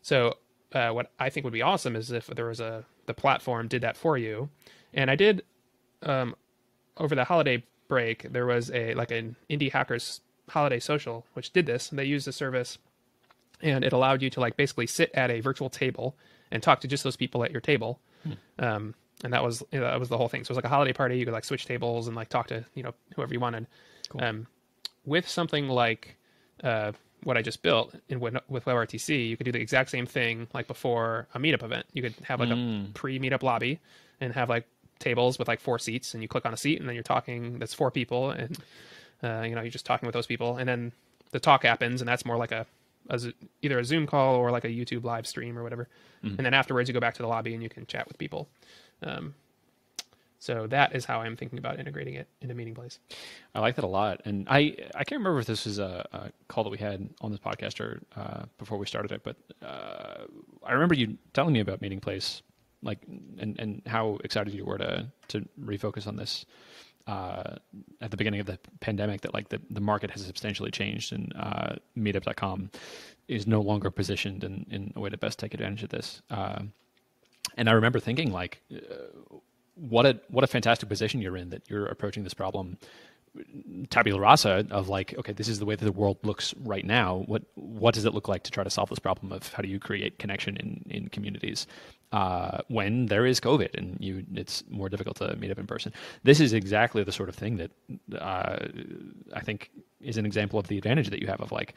[0.01, 0.37] So
[0.73, 3.81] uh, what I think would be awesome is if there was a the platform did
[3.83, 4.49] that for you,
[4.93, 5.43] and I did
[6.03, 6.35] um,
[6.97, 11.65] over the holiday break there was a like an indie hackers holiday social which did
[11.65, 11.89] this.
[11.89, 12.77] They used the service
[13.61, 16.15] and it allowed you to like basically sit at a virtual table
[16.51, 17.99] and talk to just those people at your table.
[18.59, 20.43] Um, and that was you know, that was the whole thing.
[20.43, 21.17] So it was like a holiday party.
[21.17, 23.67] You could like switch tables and like talk to you know whoever you wanted.
[24.19, 24.47] Um,
[25.05, 26.17] with something like
[26.63, 26.91] uh,
[27.23, 30.47] what I just built in with, with WebRTC, you could do the exact same thing
[30.53, 31.85] like before a meetup event.
[31.93, 33.79] You could have like a pre-meetup lobby
[34.19, 34.67] and have like
[34.99, 37.59] tables with like four seats, and you click on a seat, and then you're talking.
[37.59, 38.57] That's four people, and
[39.23, 40.91] uh, you know you're just talking with those people, and then
[41.31, 42.65] the talk happens, and that's more like a,
[43.09, 45.87] a Z- either a Zoom call or like a YouTube live stream or whatever.
[46.37, 48.47] And then afterwards, you go back to the lobby and you can chat with people.
[49.01, 49.33] Um,
[50.41, 52.97] so that is how I'm thinking about integrating it into Meeting Place.
[53.53, 56.31] I like that a lot, and I I can't remember if this was a, a
[56.47, 60.25] call that we had on this podcast or uh, before we started it, but uh,
[60.65, 62.41] I remember you telling me about Meeting Place,
[62.81, 62.97] like
[63.37, 66.43] and and how excited you were to to refocus on this
[67.05, 67.57] uh,
[68.01, 69.21] at the beginning of the pandemic.
[69.21, 72.71] That like the the market has substantially changed, and uh, Meetup.com
[73.27, 76.23] is no longer positioned in in a way to best take advantage of this.
[77.51, 78.61] Uh, and I remember thinking like
[79.75, 82.77] what a what a fantastic position you're in that you're approaching this problem.
[83.89, 87.23] Tabula rasa of like okay this is the way that the world looks right now.
[87.27, 89.69] What what does it look like to try to solve this problem of how do
[89.69, 91.65] you create connection in in communities
[92.11, 95.93] uh, when there is covid and you it's more difficult to meet up in person?
[96.23, 97.71] This is exactly the sort of thing that
[98.19, 98.67] uh,
[99.33, 101.73] i think is an example of the advantage that you have of like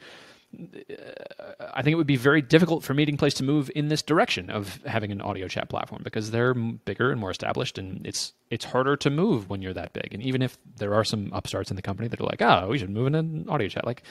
[1.73, 4.49] I think it would be very difficult for Meeting Place to move in this direction
[4.49, 8.65] of having an audio chat platform because they're bigger and more established, and it's it's
[8.65, 10.13] harder to move when you're that big.
[10.13, 12.77] And even if there are some upstarts in the company that are like, "Oh, we
[12.77, 14.03] should move in an audio chat," like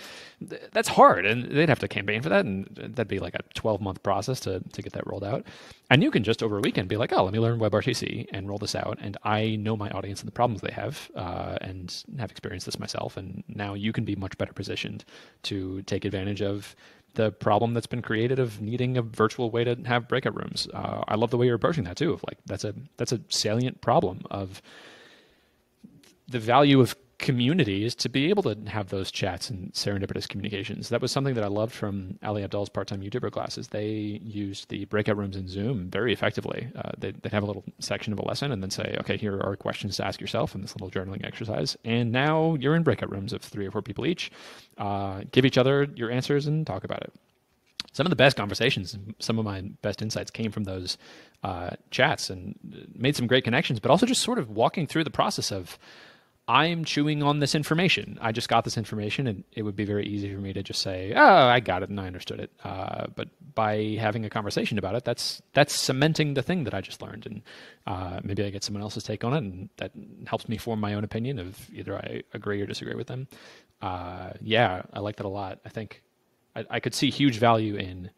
[0.48, 3.42] th- that's hard, and they'd have to campaign for that, and that'd be like a
[3.54, 5.46] 12 month process to to get that rolled out.
[5.90, 8.48] And you can just over a weekend be like, "Oh, let me learn WebRTC and
[8.48, 12.04] roll this out," and I know my audience and the problems they have, uh, and
[12.18, 15.04] have experienced this myself, and now you can be much better positioned
[15.44, 16.74] to take advantage of
[17.14, 20.66] the problem that's been created of needing a virtual way to have breakout rooms.
[20.72, 22.12] Uh, I love the way you're approaching that too.
[22.12, 24.60] Of like that's a that's a salient problem of
[26.28, 30.88] the value of community is to be able to have those chats and serendipitous communications.
[30.88, 33.68] That was something that I loved from Ali Abdaal's part-time YouTuber classes.
[33.68, 33.88] They
[34.22, 36.68] used the breakout rooms in Zoom very effectively.
[36.76, 39.40] Uh, they'd, they'd have a little section of a lesson and then say, okay, here
[39.40, 41.76] are questions to ask yourself in this little journaling exercise.
[41.84, 44.30] And now you're in breakout rooms of three or four people each.
[44.78, 47.12] Uh, give each other your answers and talk about it
[47.94, 50.98] some of the best conversations, some of my best insights came from those
[51.44, 52.58] uh, chats and
[52.92, 55.78] made some great connections, but also just sort of walking through the process of
[56.46, 58.18] I'm chewing on this information.
[58.20, 60.82] I just got this information, and it would be very easy for me to just
[60.82, 64.76] say, "Oh, I got it and I understood it." Uh, but by having a conversation
[64.76, 67.42] about it, that's that's cementing the thing that I just learned, and
[67.86, 69.92] uh, maybe I get someone else's take on it, and that
[70.26, 73.26] helps me form my own opinion of either I agree or disagree with them.
[73.80, 75.60] Uh, yeah, I like that a lot.
[75.64, 76.02] I think
[76.54, 78.10] I, I could see huge value in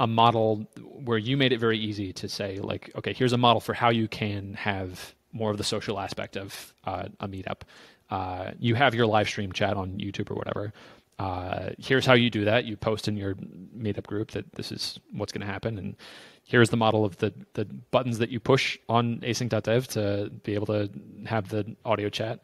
[0.00, 0.66] a model
[1.04, 3.90] where you made it very easy to say, like, okay, here's a model for how
[3.90, 7.62] you can have more of the social aspect of uh, a meetup.
[8.10, 10.72] Uh, you have your live stream chat on YouTube or whatever.
[11.18, 12.64] Uh, here's how you do that.
[12.64, 15.96] You post in your meetup group that this is what's going to happen, and
[16.44, 20.66] here's the model of the the buttons that you push on async.dev to be able
[20.66, 20.90] to
[21.26, 22.40] have the audio chat.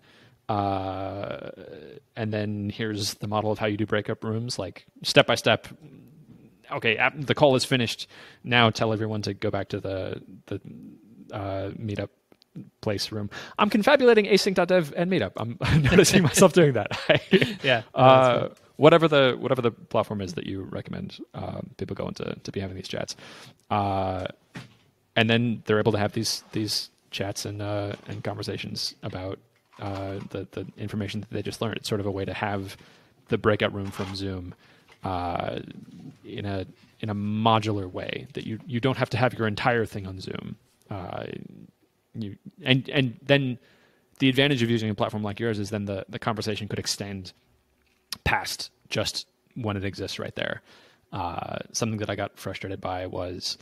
[0.48, 1.50] Uh,
[2.16, 5.68] and then here's the model of how you do breakup rooms, like step by step.
[6.70, 8.06] Okay, the call is finished.
[8.44, 10.60] Now tell everyone to go back to the the
[11.32, 12.10] uh, meetup
[12.80, 13.30] place room.
[13.58, 15.32] I'm confabulating async.dev and meetup.
[15.36, 16.98] I'm, noticing myself doing that.
[17.62, 17.82] yeah.
[17.94, 22.52] Uh, whatever the whatever the platform is that you recommend uh, people go into to
[22.52, 23.16] be having these chats,
[23.70, 24.26] uh,
[25.16, 29.38] and then they're able to have these these chats and uh, and conversations about
[29.80, 31.76] uh, the the information that they just learned.
[31.76, 32.76] It's sort of a way to have
[33.28, 34.54] the breakout room from Zoom
[35.04, 35.60] uh,
[36.24, 36.66] in a
[37.00, 40.20] in a modular way that you you don't have to have your entire thing on
[40.20, 40.56] Zoom.
[40.90, 41.26] Uh,
[42.14, 43.58] you and and then
[44.18, 47.32] the advantage of using a platform like yours is then the the conversation could extend
[48.24, 50.62] past just when it exists right there.
[51.12, 53.56] Uh, something that I got frustrated by was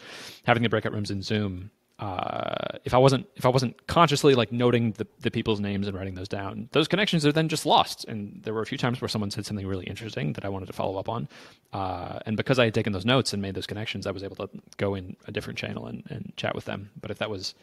[0.44, 1.70] having the breakout rooms in Zoom.
[1.98, 5.96] Uh, if I wasn't if I wasn't consciously like noting the, the people's names and
[5.96, 8.04] writing those down, those connections are then just lost.
[8.06, 10.66] And there were a few times where someone said something really interesting that I wanted
[10.66, 11.28] to follow up on.
[11.72, 14.36] Uh, and because I had taken those notes and made those connections, I was able
[14.36, 16.90] to go in a different channel and, and chat with them.
[17.00, 17.54] But if that was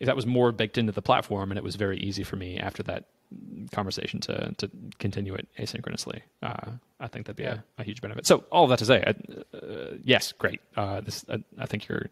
[0.00, 2.82] that was more baked into the platform and it was very easy for me after
[2.82, 3.04] that
[3.72, 7.60] conversation to to continue it asynchronously, uh, I think that'd be yeah.
[7.78, 8.26] a, a, huge benefit.
[8.26, 10.60] So all of that to say, uh, yes, great.
[10.76, 12.10] Uh, this I, I, think you're,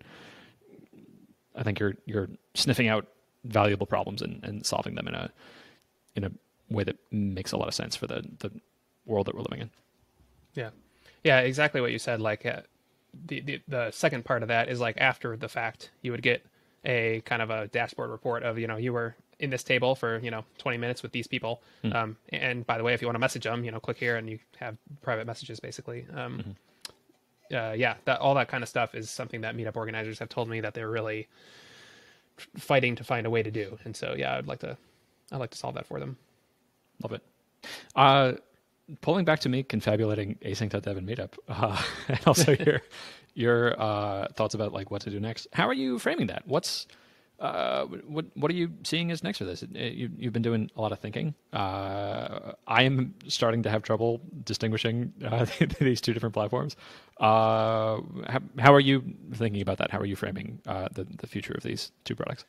[1.54, 3.06] I think you're you're sniffing out
[3.44, 5.30] valuable problems and, and solving them in a
[6.16, 6.30] in a
[6.70, 8.50] way that makes a lot of sense for the the
[9.06, 9.70] world that we're living in.
[10.54, 10.70] Yeah,
[11.24, 12.20] yeah, exactly what you said.
[12.20, 12.62] Like uh,
[13.26, 16.44] the, the the second part of that is like after the fact, you would get
[16.84, 20.18] a kind of a dashboard report of you know you were in this table for
[20.20, 21.62] you know 20 minutes with these people.
[21.84, 21.94] Mm.
[21.94, 24.16] um, and by the way if you want to message them you know click here
[24.16, 26.06] and you have private messages basically.
[26.14, 27.56] Um, mm-hmm.
[27.56, 30.48] uh, yeah that all that kind of stuff is something that meetup organizers have told
[30.48, 31.28] me that they're really
[32.56, 33.78] fighting to find a way to do.
[33.84, 34.76] And so yeah i'd like to
[35.32, 36.16] i'd like to solve that for them.
[37.02, 37.22] Love it.
[37.96, 38.32] Uh,
[39.00, 42.82] pulling back to me confabulating async.dev and meetup uh, and also your
[43.34, 45.46] your uh, thoughts about like what to do next.
[45.52, 46.42] How are you framing that?
[46.46, 46.86] What's
[47.42, 49.64] uh, what what are you seeing as next for this?
[49.72, 51.34] You, have been doing a lot of thinking.
[51.52, 55.46] Uh, I am starting to have trouble distinguishing uh,
[55.80, 56.76] these two different platforms.
[57.18, 59.02] Uh, how, how, are you
[59.34, 59.90] thinking about that?
[59.90, 62.44] How are you framing uh, the the future of these two products?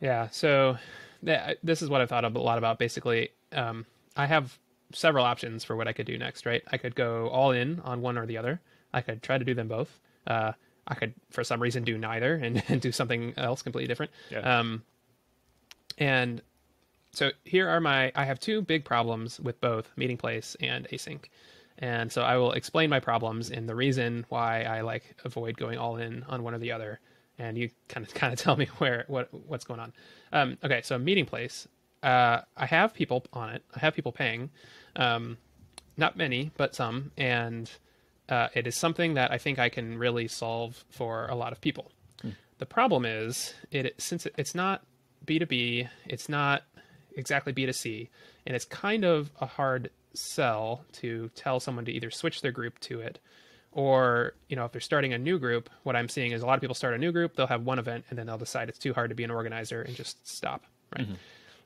[0.00, 0.76] Yeah, so
[1.22, 2.78] this is what I've thought a lot about.
[2.78, 4.58] Basically, um, I have
[4.92, 6.46] several options for what I could do next.
[6.46, 8.60] Right, I could go all in on one or the other.
[8.92, 10.00] I could try to do them both.
[10.26, 10.52] Uh,
[10.88, 14.12] I could, for some reason, do neither and, and do something else completely different.
[14.30, 14.58] Yeah.
[14.58, 14.82] Um,
[15.98, 16.42] and
[17.12, 18.12] so here are my.
[18.14, 21.24] I have two big problems with both meeting place and async,
[21.78, 25.78] and so I will explain my problems and the reason why I like avoid going
[25.78, 27.00] all in on one or the other.
[27.38, 29.92] And you kind of kind of tell me where what what's going on.
[30.32, 31.66] Um, okay, so meeting place.
[32.02, 33.64] Uh, I have people on it.
[33.74, 34.50] I have people paying.
[34.94, 35.38] Um,
[35.96, 37.70] not many, but some, and
[38.28, 41.60] uh, it is something that I think I can really solve for a lot of
[41.60, 41.90] people.
[42.20, 42.30] Hmm.
[42.58, 44.84] The problem is, it since it's not
[45.24, 46.64] B two B, it's not
[47.16, 48.10] exactly B two C,
[48.46, 52.78] and it's kind of a hard sell to tell someone to either switch their group
[52.80, 53.18] to it,
[53.72, 55.70] or you know if they're starting a new group.
[55.82, 57.78] What I'm seeing is a lot of people start a new group, they'll have one
[57.78, 60.64] event, and then they'll decide it's too hard to be an organizer and just stop,
[60.94, 61.06] right?
[61.06, 61.14] Mm-hmm.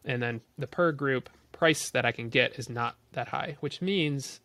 [0.04, 3.82] And then the per group price that I can get is not that high, which
[3.82, 4.40] means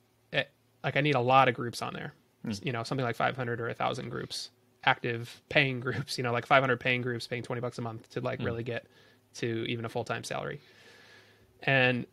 [0.85, 2.13] like I need a lot of groups on there.
[2.45, 2.65] Mm.
[2.65, 4.51] You know, something like 500 or 1000 groups,
[4.85, 8.21] active paying groups, you know, like 500 paying groups paying 20 bucks a month to
[8.21, 8.45] like mm.
[8.45, 8.85] really get
[9.35, 10.61] to even a full-time salary.
[11.63, 12.05] And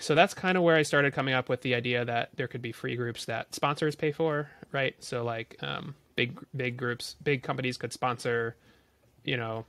[0.00, 2.62] so that's kind of where I started coming up with the idea that there could
[2.62, 4.94] be free groups that sponsors pay for, right?
[5.00, 8.56] So like um, big big groups, big companies could sponsor,
[9.24, 9.66] you know,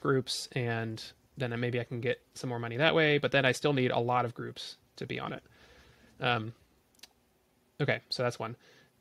[0.00, 1.02] groups, and
[1.36, 3.18] then maybe I can get some more money that way.
[3.18, 5.42] But then I still need a lot of groups to be on it.
[6.20, 6.52] Um,
[7.80, 8.56] okay, so that's one.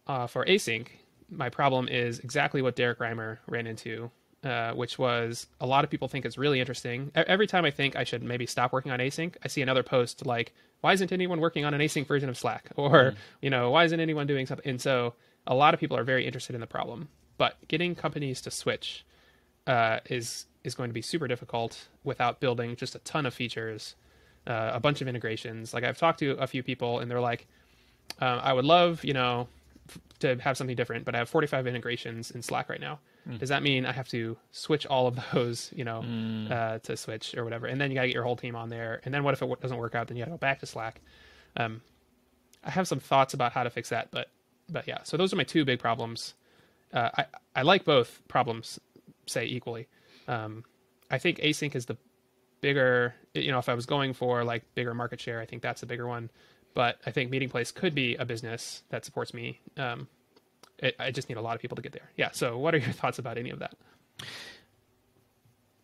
[0.05, 0.88] Uh, for async,
[1.29, 4.12] my problem is exactly what Derrick Reimer ran into
[4.43, 7.12] uh, which was a lot of people think it's really interesting.
[7.15, 10.25] Every time I think I should maybe stop working on async, I see another post
[10.25, 13.83] like, "Why isn't anyone working on an async version of Slack?" Or you know, "Why
[13.86, 15.15] isn't anyone doing something?" And so
[15.47, 19.05] a lot of people are very interested in the problem, but getting companies to switch
[19.65, 23.95] uh, is is going to be super difficult without building just a ton of features,
[24.45, 25.73] uh, a bunch of integrations.
[25.73, 27.47] Like I've talked to a few people, and they're like,
[28.19, 29.47] um, "I would love, you know,
[29.89, 32.99] f- to have something different, but I have 45 integrations in Slack right now.
[33.39, 35.99] Does that mean I have to switch all of those, you know,
[36.51, 37.65] uh, to switch or whatever?
[37.67, 39.01] And then you got to get your whole team on there.
[39.03, 40.08] And then what if it w- doesn't work out?
[40.08, 41.01] Then you got to go back to Slack.
[41.58, 41.82] Um,
[42.63, 44.30] I have some thoughts about how to fix that, but
[44.69, 44.99] but yeah.
[45.03, 46.34] So those are my two big problems.
[46.93, 47.25] Uh, I
[47.56, 48.80] I like both problems,
[49.25, 49.88] say equally.
[50.28, 50.63] Um,
[51.10, 51.98] I think async is the
[52.62, 53.16] bigger.
[53.34, 55.88] You know, if I was going for like bigger market share, I think that's the
[55.88, 56.30] bigger one.
[56.74, 59.60] But I think Meeting Place could be a business that supports me.
[59.78, 60.08] Um,
[60.78, 62.12] it, I just need a lot of people to get there.
[62.16, 62.30] Yeah.
[62.32, 63.76] So, what are your thoughts about any of that?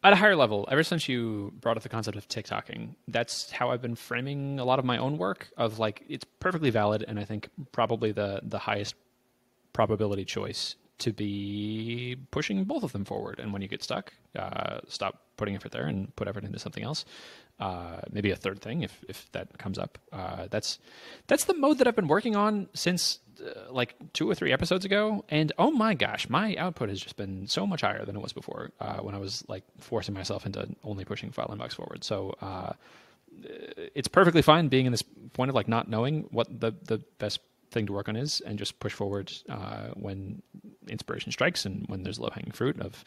[0.04, 3.72] at a higher level, ever since you brought up the concept of TikToking, that's how
[3.72, 5.50] I've been framing a lot of my own work.
[5.56, 8.96] Of like, it's perfectly valid, and I think probably the the highest
[9.72, 13.40] probability choice to be pushing both of them forward.
[13.40, 16.84] And when you get stuck, uh, stop putting effort there and put effort into something
[16.84, 17.06] else.
[17.60, 19.98] Uh, maybe a third thing if if that comes up.
[20.12, 20.80] Uh, that's
[21.28, 24.86] that's the mode that I've been working on since uh, like two or three episodes
[24.86, 25.24] ago.
[25.30, 28.34] And oh my gosh, my output has just been so much higher than it was
[28.34, 32.04] before uh, when I was like forcing myself into only pushing file inbox forward.
[32.04, 32.36] So.
[32.42, 32.74] Uh,
[33.96, 35.02] it's perfectly fine being in this
[35.34, 37.40] point of like not knowing what the the best
[37.74, 40.42] thing to work on is and just push forward uh, when
[40.88, 43.04] inspiration strikes and when there's low hanging fruit of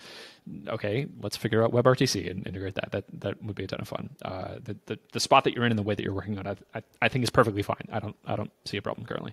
[0.68, 2.90] okay let's figure out WebRTC and integrate that.
[2.92, 4.10] That that would be a ton of fun.
[4.22, 6.46] Uh, the, the the spot that you're in and the way that you're working on
[6.46, 7.88] I, I, I think is perfectly fine.
[7.90, 9.32] I don't I don't see a problem currently.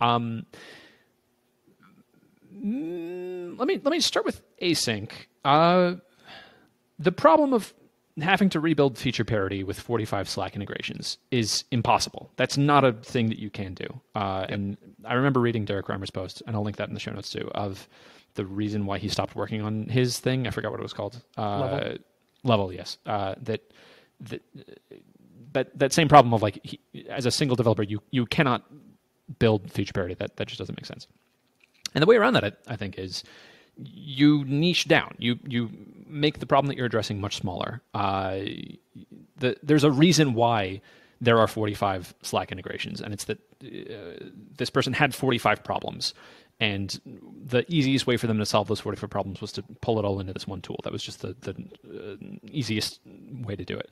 [0.00, 0.46] Um,
[2.54, 5.10] mm, let me let me start with async.
[5.44, 5.94] Uh,
[6.98, 7.72] the problem of
[8.20, 12.30] having to rebuild feature parity with 45 Slack integrations is impossible.
[12.36, 14.00] That's not a thing that you can do.
[14.14, 17.12] Uh, And I remember reading Derrick Reimer's post, and I'll link that in the show
[17.12, 17.88] notes too, of
[18.34, 20.46] the reason why he stopped working on his thing.
[20.46, 21.22] I forgot what it was called.
[21.36, 21.96] Uh, Level.
[22.44, 22.98] Level, yes.
[23.06, 23.62] Uh, that
[24.20, 24.42] that
[25.52, 28.64] that that same problem of like he, as a single developer, you you cannot
[29.38, 30.14] build feature parity.
[30.14, 31.06] That that just doesn't make sense.
[31.94, 33.24] And the way around that, I, I think, is
[33.78, 35.14] you niche down.
[35.18, 35.70] You you
[36.06, 37.82] make the problem that you're addressing much smaller.
[37.94, 38.40] Uh,
[39.36, 40.80] the, there's a reason why
[41.20, 44.24] there are 45 Slack integrations, and it's that uh,
[44.56, 46.14] this person had 45 problems,
[46.60, 50.04] and the easiest way for them to solve those 45 problems was to pull it
[50.04, 50.80] all into this one tool.
[50.84, 51.54] That was just the the
[52.12, 52.16] uh,
[52.50, 53.00] easiest
[53.42, 53.90] way to do it.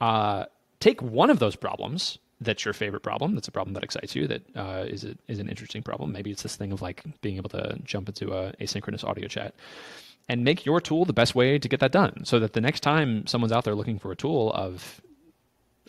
[0.00, 0.44] Uh,
[0.80, 3.34] take one of those problems that's your favorite problem.
[3.34, 4.26] That's a problem that excites you.
[4.26, 6.12] That uh, is a, is an interesting problem.
[6.12, 9.54] Maybe it's this thing of like being able to jump into a asynchronous audio chat,
[10.28, 12.24] and make your tool the best way to get that done.
[12.24, 15.00] So that the next time someone's out there looking for a tool of,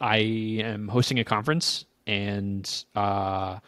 [0.02, 3.60] I am hosting a conference and uh,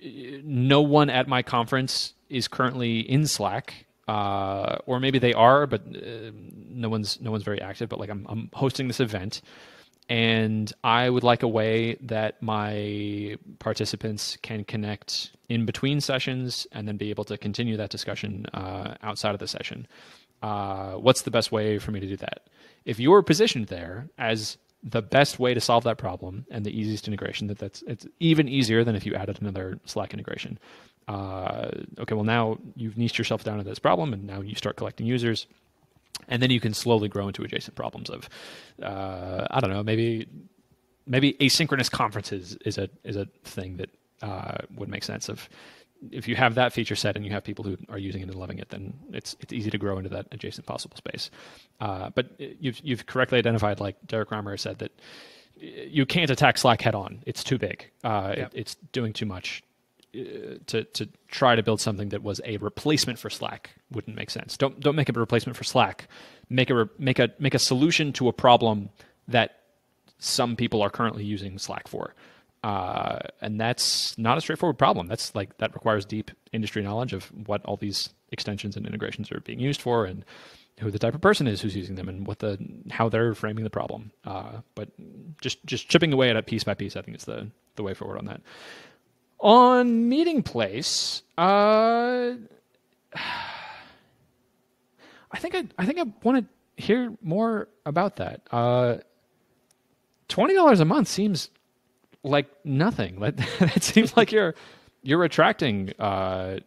[0.00, 3.86] no one at my conference is currently in Slack.
[4.06, 6.30] Uh, or maybe they are, but uh,
[6.70, 7.90] no one's no one's very active.
[7.90, 9.42] But like I'm, I'm hosting this event,
[10.08, 16.88] and I would like a way that my participants can connect in between sessions and
[16.88, 19.86] then be able to continue that discussion uh, outside of the session.
[20.42, 22.48] Uh, what's the best way for me to do that?
[22.84, 27.06] If you're positioned there as the best way to solve that problem and the easiest
[27.06, 30.58] integration, that that's it's even easier than if you added another Slack integration.
[31.06, 34.76] Uh, okay, well now you've niched yourself down to this problem, and now you start
[34.76, 35.46] collecting users
[36.28, 38.28] and then you can slowly grow into adjacent problems of
[38.82, 40.26] uh, I don't know maybe
[41.06, 43.90] maybe asynchronous conferences is a is a thing that
[44.22, 45.48] uh, would make sense of
[46.12, 48.34] if you have that feature set and you have people who are using it and
[48.36, 51.28] loving it, then it's it's easy to grow into that adjacent possible space.
[51.80, 54.92] Uh, but you've you've correctly identified, like Derrick Reimer said, that
[55.56, 57.20] you can't attack Slack head on.
[57.26, 57.90] It's too big.
[58.04, 58.44] Uh, Yeah.
[58.44, 59.62] it, it's doing too much
[60.66, 64.56] to to try to build something that was a replacement for Slack wouldn't make sense.
[64.56, 66.08] Don't don't make it a replacement for Slack.
[66.48, 68.90] Make a make a make a solution to a problem
[69.28, 69.58] that
[70.18, 72.14] some people are currently using Slack for.
[72.64, 75.06] Uh, and that's not a straightforward problem.
[75.06, 79.40] That's like that requires deep industry knowledge of what all these extensions and integrations are
[79.40, 80.24] being used for, and
[80.80, 82.58] who the type of person is who's using them, and what the
[82.90, 84.10] how they're framing the problem.
[84.24, 84.88] Uh, but
[85.40, 87.94] just just chipping away at it piece by piece, I think is the the way
[87.94, 88.40] forward on that.
[89.40, 92.32] On Meeting Place, uh,
[95.30, 98.42] I think I, I think I want to hear more about that.
[98.50, 98.98] Uh,
[100.28, 101.48] Twenty dollars a month seems
[102.22, 103.20] like nothing.
[103.20, 104.54] That, that seems like you're
[105.02, 106.58] you're attracting uh,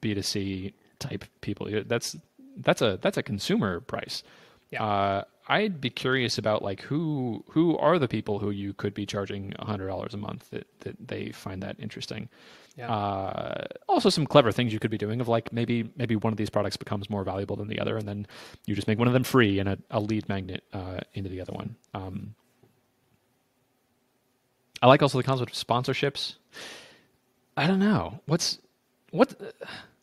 [0.00, 1.68] B two C type people.
[1.86, 2.16] That's
[2.56, 4.22] that's a that's a consumer price.
[4.70, 4.84] Yeah.
[4.84, 9.06] Uh, I'd be curious about like who who are the people who you could be
[9.06, 12.28] charging hundred dollars a month that that they find that interesting.
[12.76, 12.90] Yeah.
[12.90, 16.36] Uh, also, some clever things you could be doing of like maybe maybe one of
[16.36, 18.26] these products becomes more valuable than the other, and then
[18.66, 21.40] you just make one of them free and a, a lead magnet uh, into the
[21.40, 21.76] other one.
[21.92, 22.34] Um,
[24.80, 26.34] I like also the concept of sponsorships.
[27.56, 28.58] I don't know what's
[29.10, 29.34] what.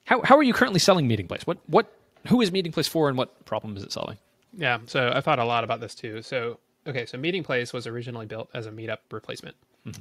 [0.04, 1.48] How how are you currently selling Meeting Place?
[1.48, 1.92] What what
[2.28, 4.18] who is Meeting Place for, and what problem is it solving?
[4.58, 6.22] Yeah, so I thought a lot about this too.
[6.22, 9.56] So, okay, so Meeting Place was originally built as a meetup replacement.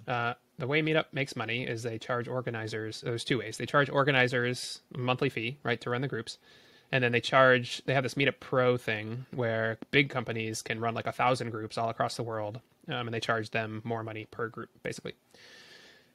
[0.06, 3.00] Uh, the way Meetup makes money is they charge organizers.
[3.00, 3.56] There's two ways.
[3.56, 6.38] They charge organizers a monthly fee, right, to run the groups,
[6.92, 7.82] and then they charge.
[7.86, 11.78] They have this Meetup Pro thing where big companies can run like a thousand groups
[11.78, 15.14] all across the world, um, and they charge them more money per group, basically.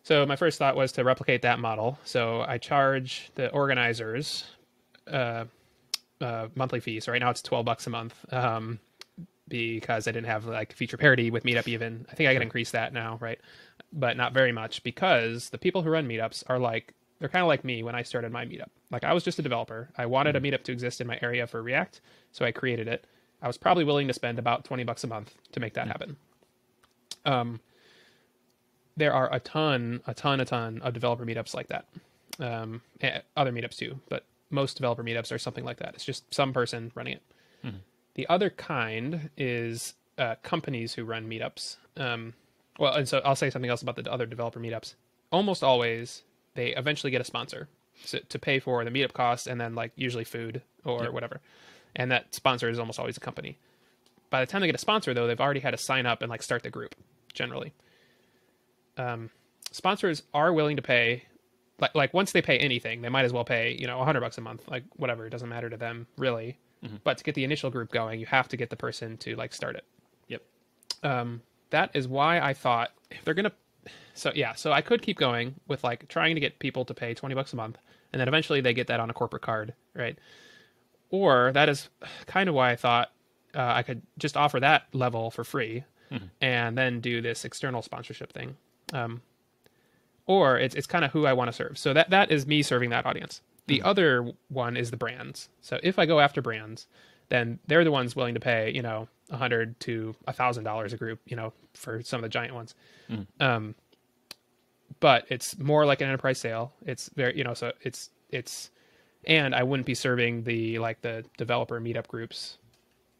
[0.03, 1.97] So my first thought was to replicate that model.
[2.03, 4.43] So I charge the organizers
[5.07, 5.45] uh,
[6.23, 6.99] uh, monthly fee.
[6.99, 8.79] So right now it's twelve bucks a month um,
[9.47, 11.67] because I didn't have like feature parity with Meetup.
[11.67, 13.39] Even I think I can increase that now, right?
[13.91, 17.47] But not very much because the people who run meetups are like they're kind of
[17.47, 18.69] like me when I started my meetup.
[18.89, 19.89] Like I was just a developer.
[19.97, 21.99] I wanted a meetup to exist in my area for React,
[22.31, 23.05] so I created it.
[23.41, 26.15] I was probably willing to spend about twenty bucks a month to make that happen.
[27.25, 27.59] Um,
[28.95, 31.85] there are a ton, a ton, a ton of developer meetups like that.
[32.39, 35.95] Um, eh, other meetups too, but most developer meetups are something like that.
[35.95, 37.21] It's just some person running it.
[38.15, 41.77] The other kind is uh, companies who run meetups.
[41.97, 42.33] Um,
[42.77, 44.93] well, and so I'll say something else about the other developer meetups.
[45.31, 46.23] Almost always,
[46.53, 47.67] they eventually get a sponsor
[48.03, 51.41] so, to pay for the meetup costs and then like usually food or whatever.
[51.95, 53.57] And that sponsor is almost always a company.
[54.29, 56.29] By the time they get a sponsor, though, they've already had to sign up and
[56.29, 56.95] like start the group
[57.33, 57.73] generally.
[58.97, 59.31] Um,
[59.71, 61.23] sponsors are willing to pay
[61.79, 64.21] like like once they pay anything, they might as well pay you know a hundred
[64.21, 65.25] bucks a month, like whatever.
[65.25, 66.57] It doesn't matter to them really.
[67.05, 69.53] But to get the initial group going, you have to get the person to like
[69.53, 69.85] start it.
[70.27, 70.41] Yep.
[71.03, 73.53] Um, that is why I thought if they're gonna,
[74.13, 77.13] so yeah, so I could keep going with like trying to get people to pay
[77.13, 77.77] twenty bucks a month,
[78.11, 80.17] and then eventually they get that on a corporate card, right?
[81.09, 81.87] Or that is
[82.25, 83.11] kind of why I thought
[83.55, 85.85] uh, I could just offer that level for free,
[86.41, 88.57] and then do this external sponsorship thing.
[88.91, 89.21] Um,
[90.25, 91.77] or it's it's kind of who I want to serve.
[91.77, 93.41] So that that is me serving that audience.
[93.67, 95.49] The other one is the brands.
[95.61, 96.87] So if I go after brands,
[97.29, 100.91] then they're the ones willing to pay, you know, a hundred to a thousand dollars
[100.93, 102.75] a group, you know, for some of the giant ones.
[103.39, 103.75] Um,
[104.99, 106.73] but it's more like an enterprise sale.
[106.85, 108.69] It's very, you know, so it's it's,
[109.25, 112.57] and I wouldn't be serving the like the developer meetup groups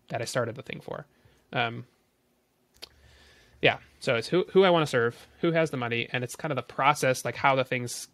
[0.10, 1.06] that I started the thing for.
[1.54, 1.86] Um,
[3.64, 6.36] yeah, so it's who who I want to serve, who has the money, and it's
[6.36, 8.08] kind of the process, like how the things,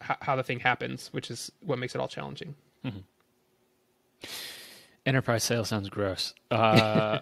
[0.00, 2.54] how, how the thing happens, which is what makes it all challenging.
[5.04, 6.32] Enterprise sale sounds gross.
[6.50, 7.20] Uh,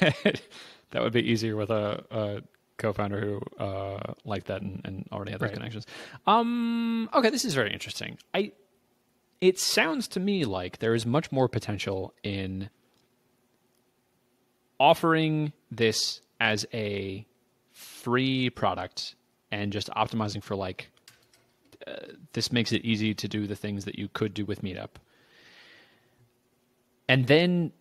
[0.00, 2.42] that would be easier with a, a
[2.76, 5.54] co-founder who uh, liked that and, and already had those Right.
[5.56, 5.86] connections.
[6.26, 8.18] Um, okay, this is very interesting.
[8.34, 8.52] I.
[9.40, 12.68] It sounds to me like there is much more potential in
[14.78, 17.24] offering this as a
[17.72, 19.14] free product
[19.52, 20.90] and just optimizing for like
[21.86, 21.92] uh,
[22.32, 24.90] this makes it easy to do the things that you could do with Meetup.
[27.08, 27.72] And then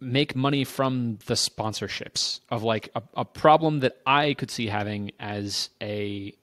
[0.00, 5.12] make money from the sponsorships of like a, a problem that I could see having
[5.18, 6.34] as a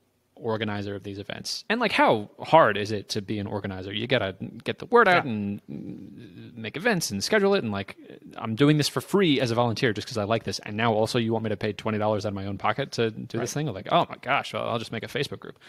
[0.42, 1.64] organizer of these events.
[1.70, 3.94] And like how hard is it to be an organizer?
[3.94, 5.32] You got to get the word out Yeah.
[5.32, 7.98] and mm, make events and schedule it and like
[8.38, 10.94] I'm doing this for free as a volunteer just cuz I like this and now
[10.94, 13.54] also you want me to pay $20 out of my own pocket to do this
[13.54, 13.68] thing?
[13.68, 15.60] I'm like, "Oh my gosh, well, I'll just make a Facebook group."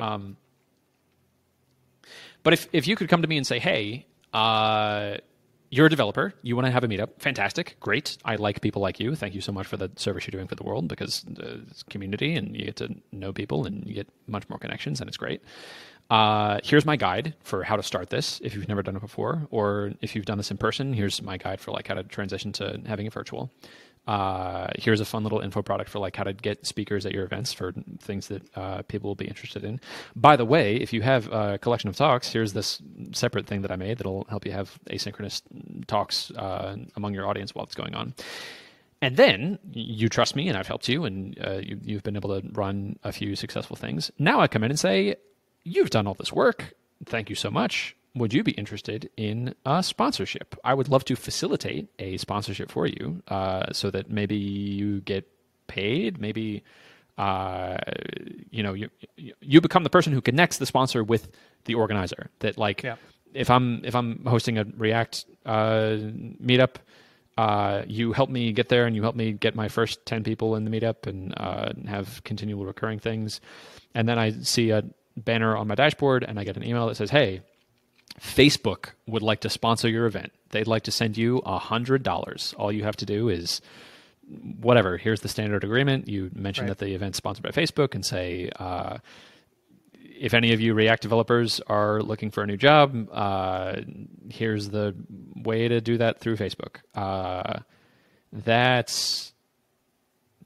[0.00, 0.36] Um
[2.42, 5.16] but if if you could come to me and say, "Hey, uh,
[5.70, 6.32] you're a developer.
[6.42, 7.10] You want to have a meetup.
[7.18, 7.76] Fantastic.
[7.80, 8.16] Great.
[8.24, 9.14] I like people like you.
[9.14, 11.82] Thank you so much for the service you're doing for the world because uh, it's
[11.84, 15.16] community and you get to know people and you get much more connections and it's
[15.16, 15.42] great.
[16.10, 19.46] Uh, here's my guide for how to start this if you've never done it before,
[19.50, 20.94] or if you've done this in person.
[20.94, 23.50] Here's my guide for like how to transition to having it virtual.
[24.08, 27.24] Uh, here's a fun little info product for like how to get speakers at your
[27.24, 29.78] events for things that uh, people will be interested in.
[30.16, 32.80] By the way, if you have a collection of talks, here's this
[33.12, 35.42] separate thing that I made that'll help you have asynchronous
[35.86, 38.14] talks uh, among your audience while it's going on.
[39.02, 42.40] And then you trust me, and I've helped you, and uh, you, you've been able
[42.40, 44.10] to run a few successful things.
[44.18, 45.16] Now I come in and say,
[45.64, 46.72] "You've done all this work.
[47.04, 47.94] Thank you so much.
[48.14, 50.56] Would you be interested in a sponsorship?
[50.64, 55.28] I would love to facilitate a sponsorship for you, uh, so that maybe you get
[55.66, 56.20] paid.
[56.20, 56.64] Maybe
[57.16, 57.76] uh,
[58.50, 58.88] you know you
[59.40, 61.28] you become the person who connects the sponsor with
[61.64, 62.30] the organizer.
[62.40, 62.96] That like Yeah.
[63.34, 65.96] if I'm if I'm hosting a React uh,
[66.42, 66.76] meetup,
[67.36, 70.56] uh, you help me get there and you help me get my first 10 people
[70.56, 73.40] in the meetup and uh, have continual recurring things.
[73.94, 74.82] And then I see a
[75.16, 77.42] banner on my dashboard and I get an email that says, hey,
[78.20, 80.32] Facebook would like to sponsor your event.
[80.50, 82.54] They'd like to send you $100.
[82.58, 83.60] All you have to do is
[84.60, 84.96] whatever.
[84.96, 86.08] Here's the standard agreement.
[86.08, 86.76] You mention right.
[86.76, 88.98] that the event's sponsored by Facebook and say, uh,
[90.18, 93.76] if any of you React developers are looking for a new job, uh,
[94.28, 94.94] here's the
[95.36, 96.76] way to do that through Facebook.
[96.94, 97.60] Uh,
[98.32, 99.32] that's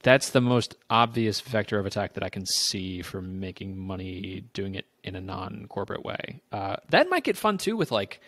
[0.02, 4.74] that's the most obvious vector of attack that I can see for making money doing
[4.74, 6.40] it in a non-corporate way.
[6.50, 8.20] Uh, that might get fun too with like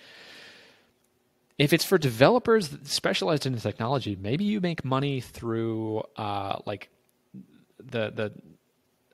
[1.59, 6.89] if it's for developers specialized in the technology, maybe you make money through uh, like
[7.79, 8.33] the the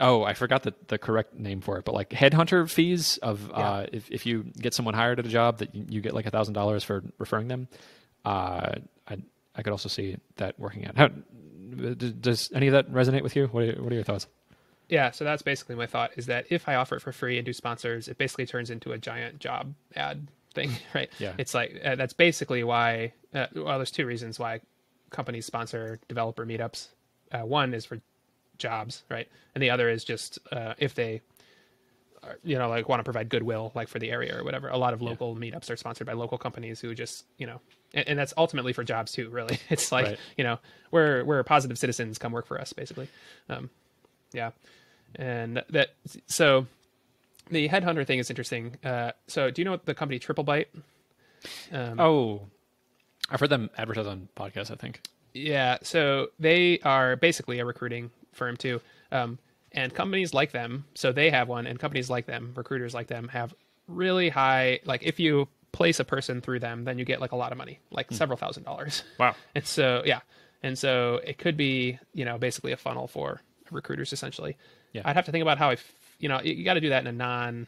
[0.00, 3.56] oh I forgot the, the correct name for it, but like headhunter fees of yeah.
[3.56, 6.26] uh, if if you get someone hired at a job that you, you get like
[6.26, 7.68] a thousand dollars for referring them.
[8.24, 9.18] Uh, I
[9.54, 10.96] I could also see that working out.
[10.96, 11.10] How
[12.20, 13.46] does any of that resonate with you?
[13.48, 14.26] What are, what are your thoughts?
[14.90, 17.46] Yeah, so that's basically my thought is that if I offer it for free and
[17.46, 21.08] do sponsors, it basically turns into a giant job ad thing, right?
[21.18, 21.32] Yeah.
[21.38, 23.12] It's like uh, that's basically why.
[23.32, 24.60] Uh, well, there's two reasons why
[25.10, 26.88] companies sponsor developer meetups.
[27.30, 28.00] Uh, one is for
[28.58, 31.20] jobs, right, and the other is just uh, if they,
[32.24, 34.68] are, you know, like want to provide goodwill, like for the area or whatever.
[34.68, 35.50] A lot of local yeah.
[35.52, 37.60] meetups are sponsored by local companies who just, you know,
[37.94, 39.30] and, and that's ultimately for jobs too.
[39.30, 40.18] Really, it's like right.
[40.36, 40.58] you know,
[40.90, 42.18] we're we're positive citizens.
[42.18, 43.08] Come work for us, basically.
[43.48, 43.70] Um,
[44.32, 44.50] yeah,
[45.16, 45.94] and that
[46.26, 46.66] so
[47.50, 48.76] the headhunter thing is interesting.
[48.84, 50.66] Uh, so, do you know what the company TripleByte?
[51.72, 52.42] Um, oh,
[53.30, 54.70] I've heard them advertise on podcasts.
[54.70, 55.02] I think.
[55.34, 58.80] Yeah, so they are basically a recruiting firm too,
[59.12, 59.38] um,
[59.72, 60.84] and companies like them.
[60.94, 63.54] So they have one, and companies like them, recruiters like them, have
[63.86, 64.80] really high.
[64.84, 67.58] Like, if you place a person through them, then you get like a lot of
[67.58, 68.16] money, like mm.
[68.16, 69.02] several thousand dollars.
[69.18, 69.34] Wow.
[69.54, 70.20] And so, yeah,
[70.62, 73.40] and so it could be, you know, basically a funnel for
[73.70, 74.56] recruiters essentially.
[74.92, 75.02] Yeah.
[75.04, 75.76] I'd have to think about how I
[76.20, 77.66] you know, you, got to do that in a non,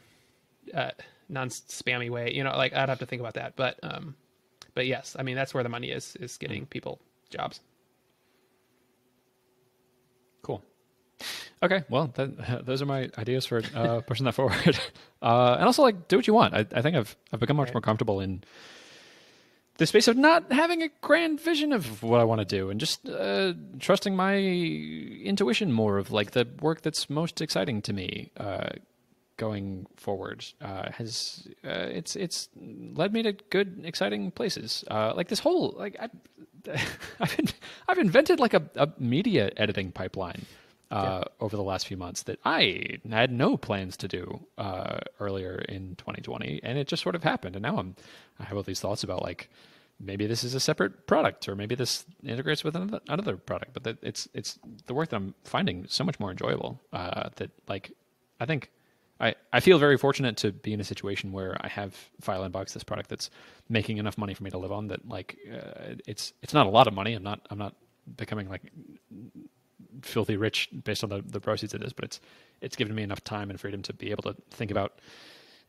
[0.73, 0.91] uh,
[1.27, 2.31] non spammy way.
[2.33, 3.55] You know, like I'd have to think about that.
[3.55, 4.15] But, um,
[4.75, 6.99] but yes, I mean that's where the money is is getting people
[7.29, 7.59] jobs.
[10.43, 10.63] Cool.
[11.61, 14.79] Okay, well, that, those are my ideas for uh, pushing that forward,
[15.21, 16.53] uh, and also like do what you want.
[16.53, 17.75] I, I think I've I've become much right.
[17.75, 18.43] more comfortable in
[19.77, 22.79] the space of not having a grand vision of what I want to do and
[22.79, 28.31] just uh, trusting my intuition more of like the work that's most exciting to me
[28.37, 28.69] uh,
[29.37, 35.27] going forward uh, has uh, it's it's led me to good exciting places uh, like
[35.27, 36.09] this whole like I,
[37.19, 37.53] I've
[37.87, 40.45] I've invented like a, a media editing pipeline.
[40.93, 41.23] Uh, yeah.
[41.39, 44.45] Over the last few months, that I had no plans to do
[45.19, 47.55] earlier in 2020, and it just sort of happened.
[47.55, 47.95] And now I'm
[48.39, 49.49] I have all these thoughts about like
[49.99, 53.97] maybe this is a separate product or maybe this integrates with another, another product but
[54.01, 57.91] it's it's the work that i'm finding so much more enjoyable uh, that like
[58.39, 58.69] i think
[59.19, 62.73] I, I feel very fortunate to be in a situation where I have File Inbox,
[62.73, 63.29] this product that's
[63.69, 64.87] making enough money for me to live on.
[64.87, 67.13] That like uh, it's it's not a lot of money.
[67.13, 67.75] I'm not I'm not
[68.17, 68.63] becoming like
[70.01, 72.19] filthy rich based on the, the proceeds of this, but it's
[72.61, 74.99] it's given me enough time and freedom to be able to think about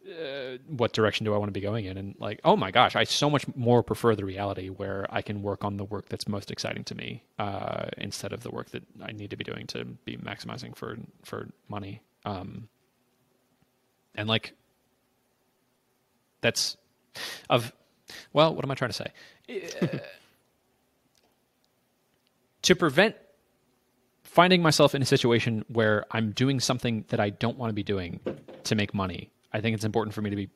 [0.09, 1.97] uh, what direction do I want to be going in?
[1.97, 5.43] And like, oh my gosh, I so much more prefer the reality where I can
[5.43, 8.83] work on the work that's most exciting to me uh, instead of the work that
[9.03, 12.03] I need to be doing to be maximizing for for money.
[12.25, 12.69] Um,
[14.15, 14.53] and like,
[16.41, 16.77] that's
[17.49, 17.73] of
[18.33, 19.11] well, what am I trying to
[19.49, 20.01] say?
[22.63, 23.15] To prevent
[24.35, 27.85] finding myself in a situation where I'm doing something that I don't want to be
[27.85, 28.21] doing
[28.65, 30.51] to make money I think it's important for me to be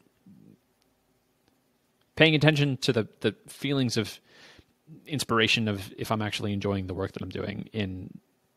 [2.17, 4.21] paying attention to the the feelings of
[5.07, 8.11] inspiration of if I'm actually enjoying the work that I'm doing in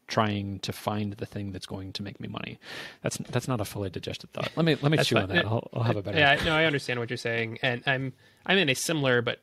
[0.07, 2.59] trying to find the thing that's going to make me money.
[3.03, 4.51] That's that's not a fully digested thought.
[4.55, 5.23] Let me let me chew fine.
[5.23, 5.45] on that.
[5.45, 6.17] I'll, I'll, have a better.
[6.17, 8.13] Yeah, no, I understand what you're saying, and I'm
[8.45, 9.39] I'm in a similar but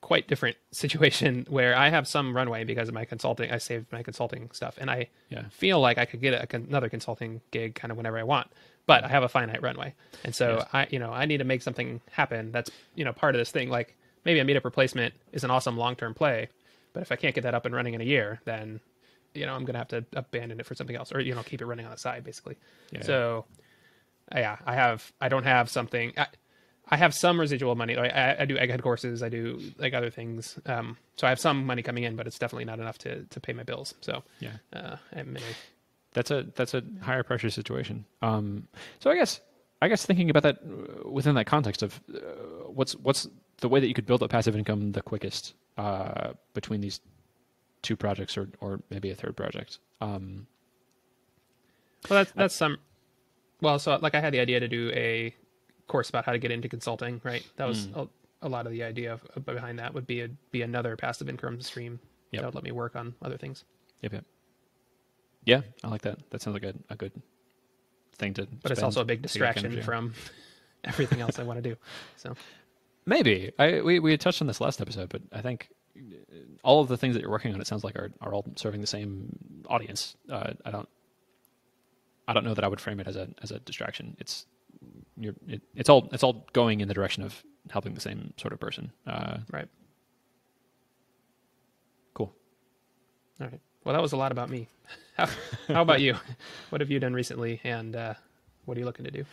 [0.00, 3.50] quite different situation where I have some runway because of my consulting.
[3.50, 5.44] I saved my consulting stuff, and I yeah.
[5.50, 8.50] feel like I could get a, another consulting gig kind of whenever I want
[8.90, 9.94] but I have a finite runway,
[10.24, 10.68] and so yes.
[10.72, 12.50] I, you know, I need to make something happen.
[12.50, 13.70] That's you know part of this thing.
[13.70, 16.48] Like maybe a meetup replacement is an awesome long term play,
[16.92, 18.80] but if I can't get that up and running in a year, then
[19.32, 21.60] you know I'm gonna have to abandon it for something else, or you know keep
[21.60, 22.56] it running on the side basically.
[22.90, 23.02] Yeah.
[23.02, 23.44] So
[24.34, 26.12] yeah, I have I don't have something.
[26.16, 26.26] I,
[26.92, 27.96] I have some residual money.
[27.96, 29.22] I, I do egghead courses.
[29.22, 30.58] I do like other things.
[30.66, 33.40] Um, so I have some money coming in, but it's definitely not enough to to
[33.40, 33.94] pay my bills.
[34.00, 35.24] So yeah, uh, a
[36.12, 38.04] that's a that's a higher pressure situation.
[38.22, 38.66] Um,
[38.98, 39.40] so I guess
[39.80, 42.18] I guess thinking about that uh, within that context of uh,
[42.66, 43.28] what's what's
[43.60, 47.00] the way that you could build up passive income the quickest uh, between these
[47.82, 49.78] two projects or or maybe a third project.
[50.00, 50.48] Um,
[52.08, 52.78] well, that's that's some.
[53.60, 55.34] Well, so like I had the idea to do a
[55.90, 57.44] course about how to get into consulting, right?
[57.56, 58.08] That was Mm.
[58.42, 61.28] a, a lot of the idea of, behind that would be a, be another passive
[61.28, 62.00] income stream
[62.32, 62.40] Yep.
[62.42, 63.64] that would let me work on other things.
[64.02, 64.24] yep, yep.
[65.44, 66.18] Yeah, I like that.
[66.30, 67.12] That sounds like a, a good
[68.18, 68.46] thing to.
[68.62, 70.14] But it's also a big distraction from
[70.84, 71.76] everything else I want to do.
[72.16, 72.34] So
[73.06, 75.68] Maybe I we we had touched on this last episode, but I think
[75.98, 78.44] uh, all of the things that you're working on, it sounds like are are all
[78.56, 79.34] serving the same
[79.66, 80.14] audience.
[80.30, 80.88] Uh, I don't
[82.28, 84.16] I don't know that I would frame it as a as a distraction.
[84.20, 84.46] It's
[85.16, 88.52] you're it, it's all it's all going in the direction of helping the same sort
[88.52, 88.92] of person.
[89.06, 89.68] Uh, right.
[92.14, 92.32] cool.
[93.40, 93.60] All right.
[93.84, 94.68] Well, that was a lot about me.
[95.16, 95.28] How,
[95.68, 96.14] how about you?
[96.70, 98.14] What have you done recently, and uh,
[98.64, 99.24] what are you looking to do?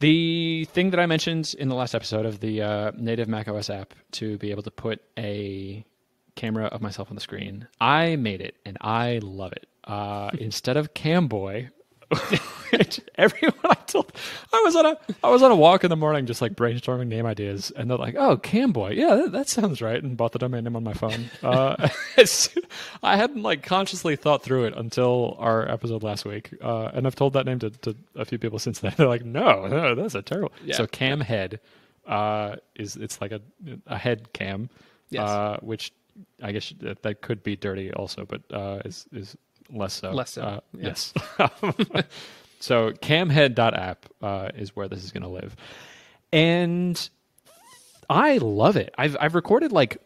[0.00, 3.94] The thing that I mentioned in the last episode of the uh, native macOS app
[4.12, 5.84] to be able to put a
[6.36, 9.66] camera of myself on the screen, I made it and I love it.
[9.82, 11.70] Uh, instead of Camboy,
[12.70, 16.26] which everyone I I was on a I was on a walk in the morning,
[16.26, 20.02] just like brainstorming name ideas, and they're like, "Oh, Camboy, yeah, that, that sounds right,"
[20.02, 21.30] and bought the domain name on my phone.
[21.42, 21.88] Uh,
[23.02, 27.16] I hadn't like consciously thought through it until our episode last week, uh, and I've
[27.16, 28.94] told that name to, to a few people since then.
[28.96, 30.76] They're like, "No, no, that's a terrible." Yeah.
[30.76, 31.60] So Cam Head
[32.06, 33.40] uh, is it's like a
[33.86, 34.70] a head cam,
[35.10, 35.28] Yes.
[35.28, 35.92] uh, which
[36.42, 39.36] I guess that, that could be dirty also, but uh, is is
[39.70, 40.10] less so.
[40.12, 40.86] Less so, Uh, yeah.
[40.88, 41.12] Yes.
[42.60, 45.56] so camhead.app uh, is where this is going to live,
[46.32, 47.08] and
[48.10, 48.94] I love it.
[48.98, 49.98] I've I've recorded like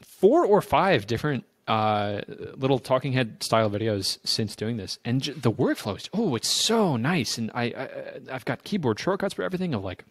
[0.00, 2.20] four or five different uh,
[2.56, 6.48] little talking head style videos since doing this, and j- the workflow is oh, it's
[6.48, 7.88] so nice, and I, I
[8.32, 9.74] I've got keyboard shortcuts for everything.
[9.74, 10.04] Of like,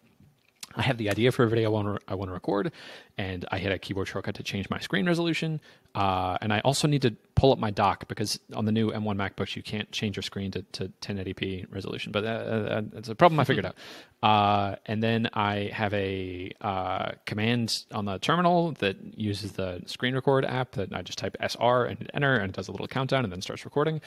[0.76, 2.72] I have the idea for a video I want to I want to record,
[3.18, 5.62] and I hit a keyboard shortcut to change my screen resolution.
[5.96, 9.16] Uh, and I also need to pull up my dock because on the new M1
[9.16, 12.12] MacBooks you can't change your screen to, to 1080p resolution.
[12.12, 13.76] But uh, uh, it's a problem I figured out.
[14.22, 20.16] Uh, and then I have a uh, command on the terminal that uses the screen
[20.16, 22.88] record app that I just type SR and hit enter and it does a little
[22.88, 24.02] countdown and then starts recording.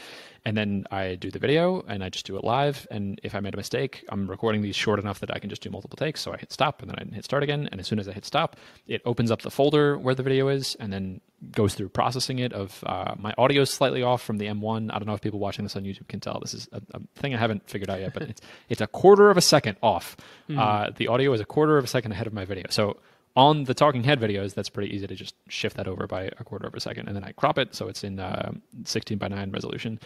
[0.44, 2.86] And then I do the video and I just do it live.
[2.90, 5.62] And if I made a mistake, I'm recording these short enough that I can just
[5.62, 6.20] do multiple takes.
[6.20, 7.68] So I hit stop and then I hit start again.
[7.70, 10.48] And as soon as I hit stop, it opens up the folder where the video
[10.48, 11.20] is and then
[11.52, 14.92] goes through processing it of uh, my audio is slightly off from the M1.
[14.92, 16.40] I don't know if people watching this on YouTube can tell.
[16.40, 19.30] This is a, a thing I haven't figured out yet, but it's, it's a quarter
[19.30, 20.16] of a second off.
[20.58, 22.64] Uh, the audio is a quarter of a second ahead of my video.
[22.70, 22.96] So
[23.36, 26.44] on the talking head videos, that's pretty easy to just shift that over by a
[26.44, 28.52] quarter of a second, and then I crop it so it's in uh,
[28.84, 30.00] 16 by 9 resolution.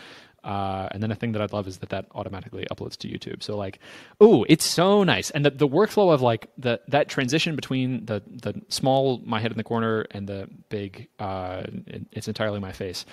[0.44, 3.42] Uh, and then a thing that I'd love is that that automatically uploads to YouTube.
[3.42, 3.78] So like,
[4.20, 8.22] oh, it's so nice, and the, the workflow of like the that transition between the
[8.26, 12.72] the small my head in the corner and the big uh, it- it's entirely my
[12.72, 13.06] face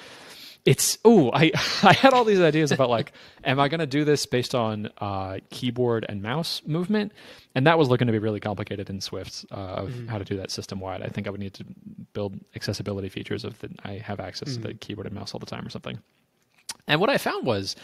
[0.69, 1.51] it's oh I
[1.83, 3.11] I had all these ideas about like
[3.43, 7.11] am I going to do this based on uh, keyboard and mouse movement
[7.55, 10.37] and that was looking to be really complicated in Swift uh, of how to do
[10.37, 11.01] that system wide.
[11.01, 11.65] I think I would need to
[12.13, 15.47] build accessibility features of that I have access to the keyboard and mouse all the
[15.47, 15.97] time or something.
[16.87, 17.75] And what I found was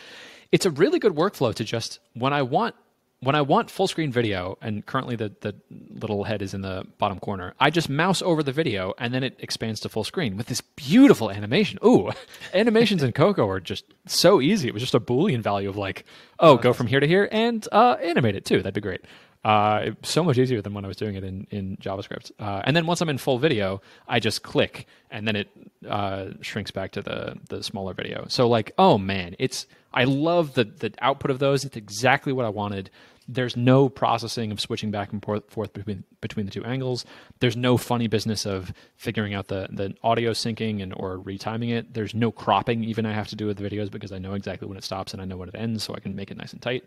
[0.52, 2.76] it's a really good workflow to just when I want
[3.22, 6.86] when I want full screen video, and currently the, the little head is in the
[6.98, 10.38] bottom corner, I just mouse over the video and then it expands to full screen
[10.38, 11.80] with this beautiful animation.
[11.84, 12.12] Ooh,
[12.54, 14.68] animations in Cocoa are just so easy.
[14.68, 16.06] It was just a Boolean value of like,
[16.40, 18.58] oh, go from here to here and uh, animate it too.
[18.58, 19.02] That'd be great.
[19.46, 22.32] Uh, so much easier than when I was doing it in, in JavaScript.
[22.40, 25.50] Uh, and then once I'm in full video, I just click and then it
[25.88, 28.26] uh, shrinks back to the the smaller video.
[28.28, 31.64] So like, oh man, it's I love the the output of those.
[31.64, 32.90] It's exactly what I wanted.
[33.28, 37.06] There's no processing of switching back and forth, between between the two angles.
[37.40, 41.94] There's no funny business of figuring out the the audio syncing and or retiming it.
[41.94, 44.68] There's no cropping even I have to do with the videos because I know exactly
[44.68, 46.54] when it stops and I know when it ends, so I can make it nice
[46.54, 46.86] and tight.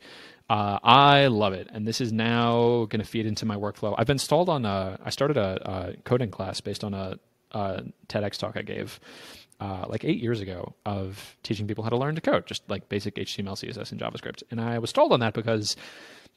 [0.48, 3.94] Uh, I love it, and this is now going to feed into my workflow.
[3.98, 4.98] I've installed on a.
[5.04, 7.18] I started a, a coding class based on a,
[7.52, 9.00] a TEDx talk I gave
[9.60, 12.88] uh, like eight years ago of teaching people how to learn to code, just like
[12.88, 14.42] basic HTML, CSS, and JavaScript.
[14.50, 15.76] And I was stalled on that because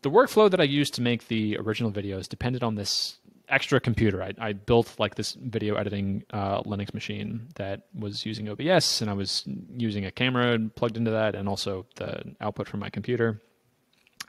[0.02, 3.18] the workflow that I used to make the original videos depended on this
[3.50, 4.24] extra computer.
[4.24, 9.10] I, I built like this video editing uh, Linux machine that was using OBS, and
[9.10, 9.44] I was
[9.76, 13.42] using a camera plugged into that, and also the output from my computer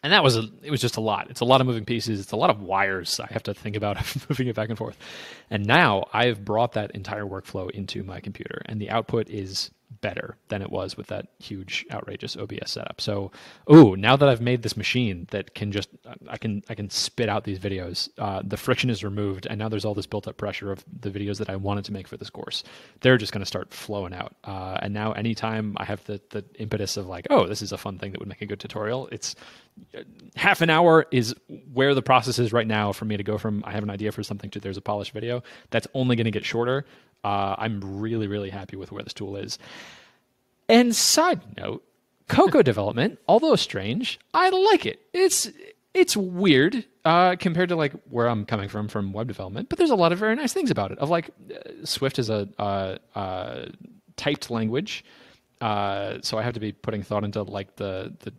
[0.03, 1.31] and that was a, it was just a lot.
[1.31, 2.21] It's a lot of moving pieces.
[2.21, 3.99] It's a lot of wires I have to think about
[4.29, 4.97] moving it back and forth.
[5.49, 9.71] And now I've brought that entire workflow into my computer, and the output is
[10.03, 13.01] better than it was with that huge, outrageous OBS setup.
[13.01, 13.31] So,
[13.73, 15.89] ooh, now that I've made this machine that can just
[16.29, 19.71] I can I can spit out these videos, uh, the friction is removed, and now
[19.71, 22.29] there's all this built-up pressure of the videos that I wanted to make for this
[22.29, 22.65] course.
[23.01, 24.35] They're just going to start flowing out.
[24.45, 27.79] Uh, and now, anytime I have the the impetus of like, oh, this is a
[27.79, 29.35] fun thing that would make a good tutorial, it's
[30.37, 31.35] half an hour is
[31.73, 34.13] where the process is right now for me to go from I have an idea
[34.13, 35.43] for something to there's a polished video.
[35.71, 36.85] That's only going to get shorter.
[37.25, 39.59] Uh, I'm really, really happy with where this tool is.
[40.69, 41.85] And side note,
[42.29, 45.01] Cocoa development, although strange, I like it.
[45.13, 45.51] It's
[45.95, 49.91] it's weird uh, compared to like where I'm coming from from web development, but there's
[49.91, 50.99] a lot of very nice things about it.
[50.99, 53.67] Of like, uh, Swift is a uh, uh,
[54.17, 55.05] typed language,
[55.61, 58.33] uh, so I have to be putting thought into like the the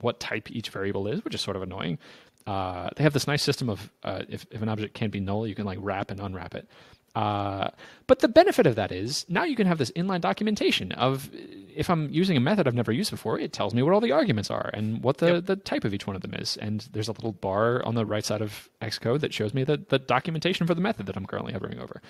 [0.00, 1.98] what type each variable is, which is sort of annoying.
[2.46, 5.54] Uh, they have this nice system of if if an object can't be null, you
[5.54, 6.68] can like wrap and unwrap it.
[7.14, 7.70] Uh,
[8.06, 11.28] but the benefit of that is now you can have this inline documentation of
[11.74, 14.12] if I'm using a method I've never used before, it tells me what all the
[14.12, 15.46] arguments are and what the, yep.
[15.46, 16.56] the type of each one of them is.
[16.56, 19.76] And there's a little bar on the right side of Xcode that shows me the,
[19.88, 22.00] the documentation for the method that I'm currently hovering over.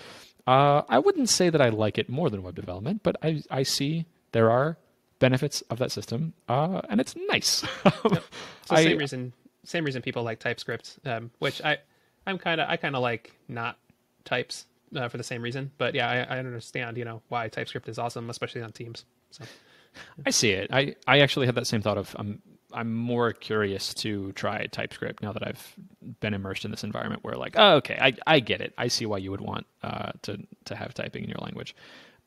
[0.46, 3.62] Uh, I wouldn't say that I like it more than web development, but I, I
[3.62, 4.78] see there are
[5.18, 7.62] benefits of that system, uh, and it's nice.
[7.84, 8.24] yep.
[8.66, 9.32] So I, same reason,
[9.64, 11.78] same reason people like TypeScript, um, which I,
[12.26, 13.76] I'm kind of, I kind of like not
[14.24, 15.70] types uh, for the same reason.
[15.78, 19.04] But yeah, I, I, understand, you know, why TypeScript is awesome, especially on Teams.
[19.30, 19.44] So
[20.26, 20.70] I see it.
[20.72, 22.40] I, I actually had that same thought of I'm
[22.72, 25.74] I'm more curious to try TypeScript now that I've
[26.20, 28.72] been immersed in this environment where like, oh, okay, I I get it.
[28.78, 31.74] I see why you would want uh, to to have typing in your language.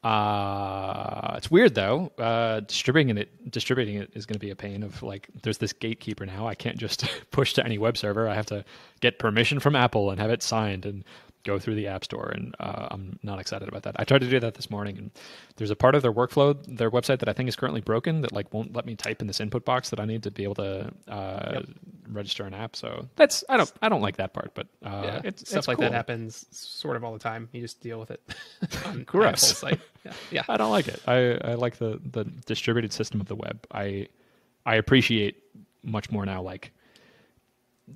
[0.04, 2.12] Uh, it's weird though.
[2.18, 4.84] Uh, distributing it, distributing it is going to be a pain.
[4.84, 6.46] Of like, there's this gatekeeper now.
[6.46, 8.28] I can't just push to any web server.
[8.28, 8.66] I have to
[9.00, 11.06] get permission from Apple and have it signed, and
[11.44, 13.96] go through the app store and uh, i'm not excited about that.
[14.00, 15.12] I tried to do that this morning and
[15.58, 18.32] there's a part of their workflow their website that i think is currently broken that
[18.32, 20.56] like won't let me type in this input box that i need to be able
[20.56, 21.66] to uh, yep.
[22.10, 22.76] register an app.
[22.76, 25.68] So that's i don't i don't like that part but uh, yeah, it's, stuff it's
[25.68, 25.84] like cool.
[25.84, 27.50] that happens sort of all the time.
[27.52, 28.22] You just deal with it
[29.06, 29.64] gross.
[30.06, 30.14] yeah.
[30.32, 30.44] yeah.
[30.48, 31.02] I don't like it.
[31.08, 33.66] I i like the the distributed system of the web.
[33.72, 34.08] I
[34.66, 35.44] i appreciate
[35.84, 36.72] much more now like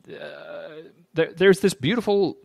[0.10, 0.68] uh,
[1.14, 2.38] there, there's this beautiful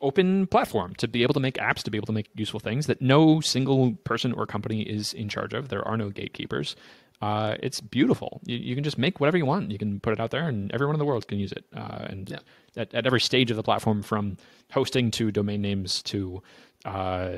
[0.00, 2.86] open platform to be able to make apps, to be able to make useful things
[2.86, 5.68] that no single person or company is in charge of.
[5.68, 6.76] There are no gatekeepers.
[7.20, 8.40] Uh, it's beautiful.
[8.44, 9.72] You, you, can just make whatever you want.
[9.72, 11.64] You can put it out there, and everyone in the world can use it.
[11.74, 12.38] Uh, and yeah.
[12.76, 14.36] at, at, every stage of the platform, from
[14.70, 16.40] hosting to domain names to
[16.84, 17.30] uh,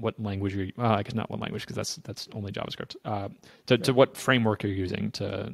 [0.00, 2.96] what language you're, well, I guess not what language because that's that's only JavaScript.
[3.04, 3.28] Uh,
[3.66, 3.84] to, right.
[3.84, 5.52] to what framework you're using to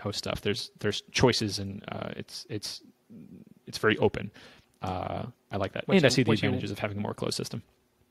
[0.00, 0.42] host stuff.
[0.42, 2.82] There's there's choices, and uh, it's it's
[3.66, 4.30] it's very open.
[4.84, 5.86] Uh, I like that.
[5.88, 7.62] What and you, I see the advantages you, of having a more closed system.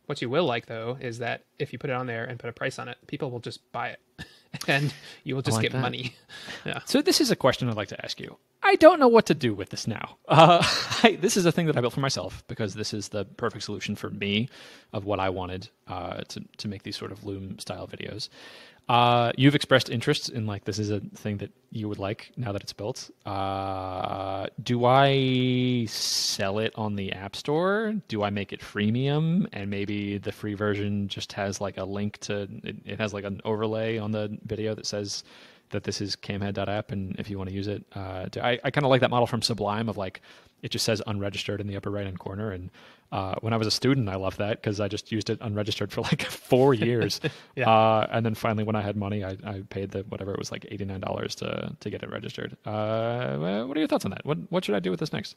[0.06, 2.50] What you will like though is that if you put it on there and put
[2.50, 4.00] a price on it, people will just buy it,
[4.68, 4.94] and
[5.24, 5.82] you will just like get that.
[5.82, 6.16] money.
[6.66, 6.80] yeah.
[6.86, 8.38] So this is a question I'd like to ask you.
[8.66, 10.18] I don't know what to do with this now.
[10.28, 10.64] Uh,
[11.04, 13.64] I, this is a thing that I built for myself because this is the perfect
[13.66, 14.50] solution for me
[14.94, 18.30] of what I wanted uh, to to make these sort of Loom style videos.
[18.90, 22.52] Uh, you've expressed interest in like this is a thing that you would like now
[22.52, 23.10] that it's built.
[23.26, 27.94] Uh, do I sell it on the App Store?
[28.10, 32.18] Do I make it freemium and maybe the free version just has like a link
[32.20, 35.24] to it, it has like an overlay on the video that says
[35.70, 38.86] that this is camhead.app and if you want to use it, uh, I, I kind
[38.86, 40.22] of like that model from Sublime of like
[40.62, 42.70] it just says unregistered in the upper right hand corner and
[43.14, 45.91] uh, when I was a student, I loved that because I just used it unregistered
[45.91, 47.22] for like four years.
[47.55, 47.70] yeah.
[47.70, 50.51] uh, and then finally, when I had money, I, I paid the whatever it was
[50.51, 52.57] like eighty nine dollars to to get it registered.
[52.66, 54.26] Uh, what are your thoughts on that?
[54.26, 55.36] What what should I do with this next?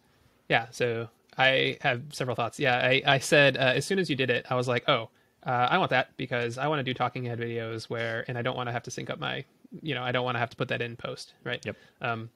[0.49, 2.59] Yeah, so I have several thoughts.
[2.59, 5.11] Yeah, I I said uh, as soon as you did it, I was like, oh,
[5.45, 8.43] uh, I want that because I want to do talking head videos where, and I
[8.43, 9.45] don't want to have to sync up my,
[9.83, 11.65] you know, I don't want to have to put that in post, right?
[11.65, 11.77] Yep.
[12.01, 12.31] Um,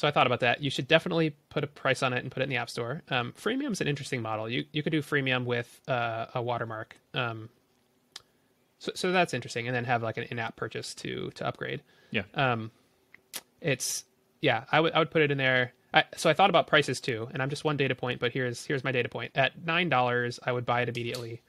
[0.00, 0.62] so I thought about that.
[0.62, 3.02] You should definitely put a price on it and put it in the app store.
[3.10, 4.48] Um, freemium is an interesting model.
[4.48, 6.96] You you could do freemium with uh, a watermark.
[7.12, 7.50] Um,
[8.78, 11.82] so so that's interesting, and then have like an in-app purchase to to upgrade.
[12.12, 12.22] Yeah.
[12.32, 12.70] Um,
[13.60, 14.04] it's
[14.40, 14.64] yeah.
[14.72, 15.74] I would I would put it in there.
[15.92, 18.64] I, so I thought about prices too, and I'm just one data point, but here's
[18.64, 19.32] here's my data point.
[19.34, 21.42] At nine dollars, I would buy it immediately.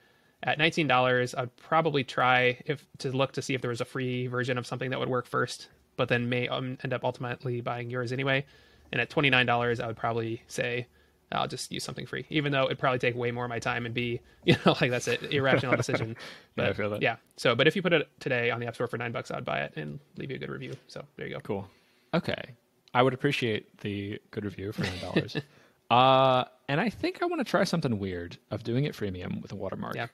[0.44, 3.86] At nineteen dollars, I'd probably try if to look to see if there was a
[3.86, 5.70] free version of something that would work first
[6.02, 8.44] but then may um, end up ultimately buying yours anyway.
[8.92, 10.88] And at twenty nine dollars, I would probably say
[11.32, 13.86] I'll just use something free, even though it'd probably take way more of my time
[13.86, 16.18] and be, you know, like that's an irrational decision.
[16.56, 17.02] But yeah, I feel that.
[17.04, 17.18] Yeah.
[17.38, 19.46] So, but if you put it today on the App Store for nine bucks, I'd
[19.46, 20.74] buy it and leave you a good review.
[20.88, 21.40] So there you go.
[21.42, 21.68] Cool.
[22.16, 22.56] Okay.
[22.96, 25.38] I would appreciate the good review for nine dollars.
[25.92, 29.52] uh, and I think I want to try something weird of doing it freemium with
[29.52, 29.94] a watermark.
[29.94, 30.08] Yeah.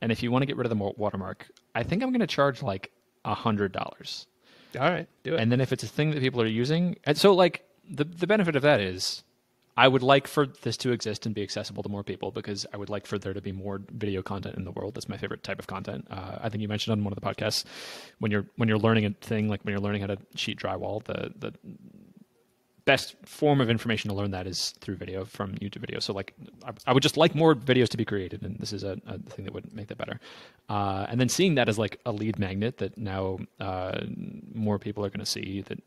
[0.00, 2.26] And if you want to get rid of the watermark, I think I'm going to
[2.26, 2.90] charge like
[3.26, 4.26] a hundred dollars.
[4.76, 5.40] All right, do it.
[5.40, 8.26] And then if it's a thing that people are using, and so like the the
[8.26, 9.22] benefit of that is,
[9.76, 12.76] I would like for this to exist and be accessible to more people because I
[12.76, 14.94] would like for there to be more video content in the world.
[14.94, 16.06] That's my favorite type of content.
[16.10, 17.64] Uh, I think you mentioned on one of the podcasts
[18.20, 21.02] when you're when you're learning a thing like when you're learning how to sheet drywall,
[21.04, 21.52] the the
[22.84, 26.00] best form of information to learn that is through video from YouTube video.
[26.00, 28.84] So like, I, I would just like more videos to be created, and this is
[28.84, 30.20] a, a thing that would make that better.
[30.68, 34.00] Uh, and then seeing that as like a lead magnet that now uh,
[34.52, 35.80] more people are going to see that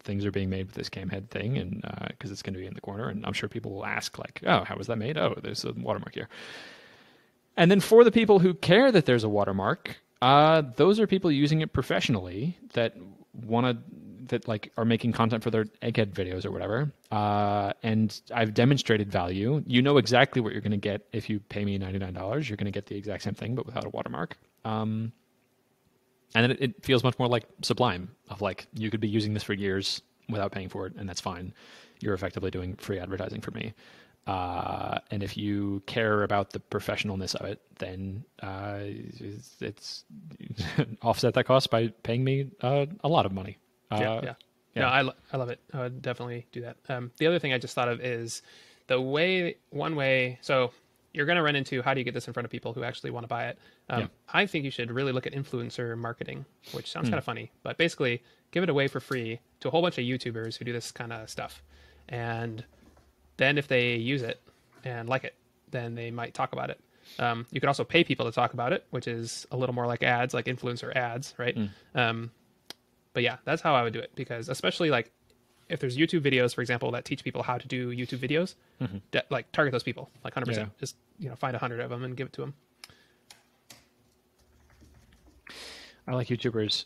[0.00, 2.60] things are being made with this cam head thing, and because uh, it's going to
[2.60, 4.98] be in the corner, and I'm sure people will ask like, oh, how was that
[4.98, 5.16] made?
[5.16, 6.28] Oh, there's a watermark here.
[7.56, 11.30] And then for the people who care that there's a watermark, uh, those are people
[11.30, 12.94] using it professionally that
[13.32, 13.93] want to
[14.28, 16.92] that like are making content for their egghead videos or whatever.
[17.10, 19.62] Uh, and I've demonstrated value.
[19.66, 22.48] You know exactly what you're going to get if you pay me ninety nine dollars.
[22.48, 24.36] You're going to get the exact same thing, but without a watermark.
[24.64, 25.12] Um,
[26.34, 29.42] and it, it feels much more like Sublime of like you could be using this
[29.42, 31.54] for years without paying for it, and that's fine.
[32.00, 33.74] You're effectively doing free advertising for me.
[34.26, 40.04] Uh, and if you care about the professionalness of it, then uh, it's, it's
[41.02, 43.58] offset that cost by paying me uh, a lot of money.
[43.94, 44.34] Uh, yeah, yeah.
[44.74, 44.82] yeah.
[44.82, 45.60] No, I, lo- I love it.
[45.72, 46.76] I would definitely do that.
[46.88, 48.42] Um, the other thing I just thought of is
[48.86, 50.72] the way, one way, so
[51.12, 52.82] you're going to run into how do you get this in front of people who
[52.82, 53.58] actually want to buy it.
[53.88, 54.06] Um, yeah.
[54.32, 57.12] I think you should really look at influencer marketing, which sounds mm.
[57.12, 60.04] kind of funny, but basically give it away for free to a whole bunch of
[60.04, 61.62] YouTubers who do this kind of stuff.
[62.08, 62.64] And
[63.36, 64.40] then if they use it
[64.84, 65.34] and like it,
[65.70, 66.80] then they might talk about it.
[67.18, 69.86] Um, you can also pay people to talk about it, which is a little more
[69.86, 71.56] like ads, like influencer ads, right?
[71.56, 71.70] Mm.
[73.14, 75.10] But yeah, that's how I would do it because especially like
[75.68, 78.98] if there's YouTube videos, for example, that teach people how to do YouTube videos, mm-hmm.
[79.30, 80.70] like target those people, like 100%.
[80.78, 82.54] Just you know, find a hundred of them and give it to them.
[86.06, 86.84] I like YouTubers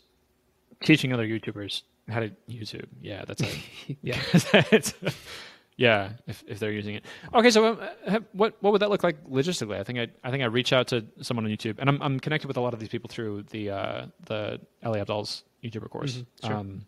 [0.83, 2.85] teaching other YouTubers how to YouTube.
[3.01, 3.97] Yeah, that's it.
[4.01, 4.21] yeah,
[5.77, 6.09] yeah.
[6.25, 7.03] If if they're using it,
[7.33, 7.51] okay.
[7.51, 9.77] So um, have, what what would that look like logistically?
[9.77, 12.19] I think I I think I reach out to someone on YouTube, and I'm I'm
[12.19, 16.17] connected with a lot of these people through the uh, the Ali Abdaal's YouTuber course.
[16.17, 16.55] Mm-hmm, sure.
[16.55, 16.85] um,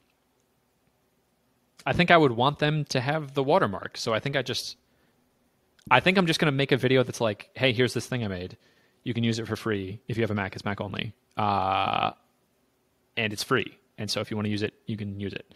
[1.85, 3.97] I think I would want them to have the watermark.
[3.97, 4.77] So I think I just,
[5.89, 8.23] I think I'm just going to make a video that's like, hey, here's this thing
[8.23, 8.57] I made.
[9.03, 9.99] You can use it for free.
[10.07, 11.13] If you have a Mac, it's Mac only.
[11.37, 12.11] Uh,
[13.17, 13.77] and it's free.
[13.97, 15.53] And so if you want to use it, you can use it.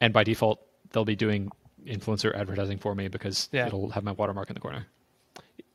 [0.00, 0.60] And by default,
[0.92, 1.50] they'll be doing
[1.86, 3.66] influencer advertising for me because yeah.
[3.66, 4.86] it'll have my watermark in the corner.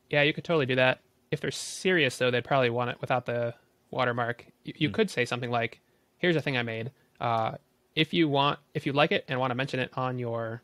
[0.10, 1.02] Yeah, you could totally do that.
[1.32, 3.56] If they're serious, though, they'd probably want it without the
[3.90, 4.46] watermark.
[4.64, 4.94] You, you mm.
[4.94, 5.82] could say something like,
[6.26, 6.90] here's a thing I made.
[7.22, 7.52] Uh,
[7.96, 10.64] if you want, if you like it and want to mention it on your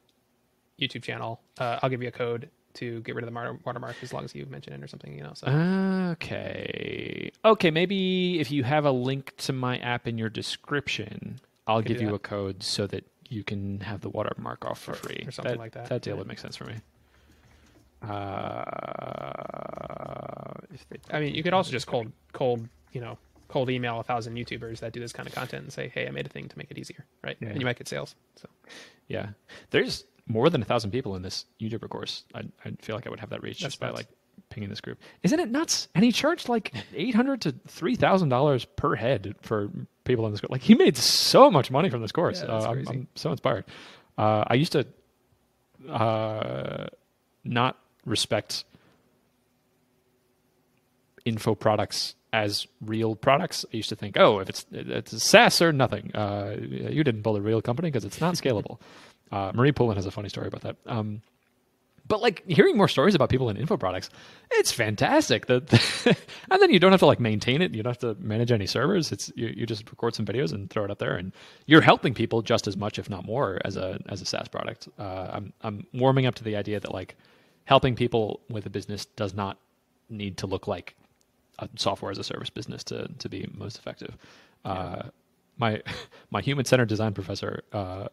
[0.80, 4.12] YouTube channel, uh, I'll give you a code to get rid of the watermark as
[4.12, 5.34] long as you mention it or something, you know.
[5.36, 5.48] So.
[6.14, 7.30] Okay.
[7.46, 12.02] Okay, maybe if you have a link to my app in your description, I'll give
[12.02, 15.32] you a code so that you can have the watermark off for or, free or
[15.32, 15.90] something that, like that.
[15.90, 16.20] That deal yeah.
[16.20, 16.76] would make sense for me.
[18.02, 18.64] Uh,
[21.12, 23.20] I mean, you could also just cold, cold, you know,
[23.52, 26.12] cold email a thousand YouTubers that do this kind of content and say, "Hey, I
[26.12, 27.38] made a thing to make it easier," right?
[27.40, 27.50] Yeah.
[27.50, 28.16] And you might get sales.
[28.38, 28.48] So,
[29.08, 29.30] yeah,
[29.72, 32.24] there's more than a thousand people in this YouTuber course.
[32.34, 33.92] I I feel like I would have that reach That's just nuts.
[33.92, 34.08] by like
[34.50, 35.00] pinging this group.
[35.24, 35.88] Isn't it nuts?
[35.94, 39.70] And he charged like eight hundred to three thousand dollars per head for
[40.04, 40.52] people in this course.
[40.52, 42.42] Like he made so much money from this course.
[42.42, 43.66] Yeah, uh, I'm, I'm, so inspired.
[44.18, 44.86] Uh, I used to
[45.90, 46.88] uh,
[47.44, 48.66] not respect
[51.26, 53.66] info products as real products.
[53.74, 57.38] I used to think, oh, if it's it's SaaS or nothing, uh, you didn't build
[57.38, 58.80] a real company because it's not scalable.
[59.32, 60.78] uh, Marie Poulin has a funny story about that.
[60.86, 61.22] Um,
[62.08, 64.10] but like hearing more stories about people in info products,
[64.52, 65.46] it's fantastic.
[65.46, 66.18] The, the
[66.52, 67.74] and then you don't have to like maintain it.
[67.74, 69.12] You don't have to manage any servers.
[69.12, 71.32] It's you, you just record some videos and throw it up there, and
[71.68, 74.90] you're helping people just as much, if not more, as a as a SaaS product.
[75.00, 77.16] Uh, I'm I'm warming up to the idea that like
[77.64, 79.58] helping people with a business does not
[80.10, 80.96] need to look like
[81.76, 84.18] software as a service business to to be most effective.
[84.66, 85.04] Uh,
[85.58, 85.82] my
[86.32, 88.08] my human centered design professor uh,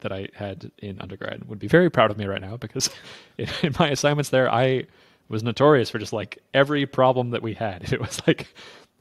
[0.00, 2.90] that I had in undergrad would be very proud of me right now because
[3.38, 4.86] in, in, my assignments there I
[5.28, 7.92] was notorious for just like every problem that we had.
[7.92, 8.52] It was like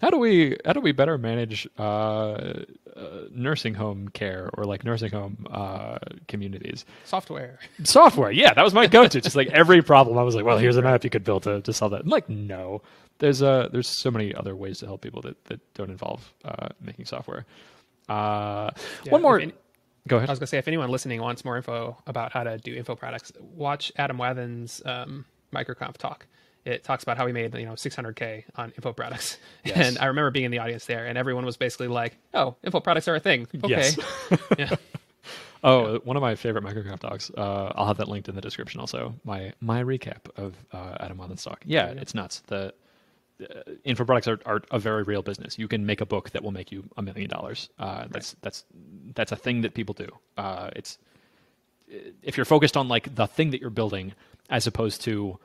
[0.01, 2.63] how do we how do we better manage uh, uh,
[3.31, 6.85] nursing home care or like nursing home uh, communities?
[7.03, 7.59] Software.
[7.83, 8.31] Software.
[8.31, 9.21] Yeah, that was my go-to.
[9.27, 11.61] just like every problem, I was like, well, here's an app you could build to,
[11.61, 12.01] to solve that.
[12.01, 12.81] I'm like, no,
[13.19, 16.69] there's uh there's so many other ways to help people that, that don't involve uh,
[16.81, 17.45] making software.
[18.07, 18.71] Uh,
[19.03, 19.39] yeah, one more.
[19.39, 19.53] Any,
[20.07, 20.29] Go ahead.
[20.29, 22.95] I was gonna say if anyone listening wants more info about how to do info
[22.95, 26.25] products, watch Adam Wathan's um, MicroConf talk,
[26.67, 29.77] it talks about how he made you know 600k on info products, Yes.
[29.77, 32.79] and I remember being in the audience there, and everyone was basically like, "Oh, info
[32.79, 33.97] products are a thing." Okay, Yes.
[34.57, 34.75] yeah,
[35.63, 37.31] Oh, one of my favorite MicroConf talks.
[37.35, 38.79] Uh, I'll have that linked in the description.
[38.79, 41.63] Also, my my recap of uh, Adam Wathan's talk.
[41.65, 42.43] Yeah, it's nuts.
[42.47, 42.73] The
[43.41, 43.45] uh,
[43.83, 45.57] info products are, are a very real business.
[45.57, 47.69] You can make a book that will make you a million dollars.
[47.79, 48.65] Uh, That's that's
[49.15, 50.07] that's a thing that people do.
[50.37, 50.99] Uh, it's
[52.21, 54.13] if you're focused on like the thing that you're building
[54.49, 55.39] as opposed to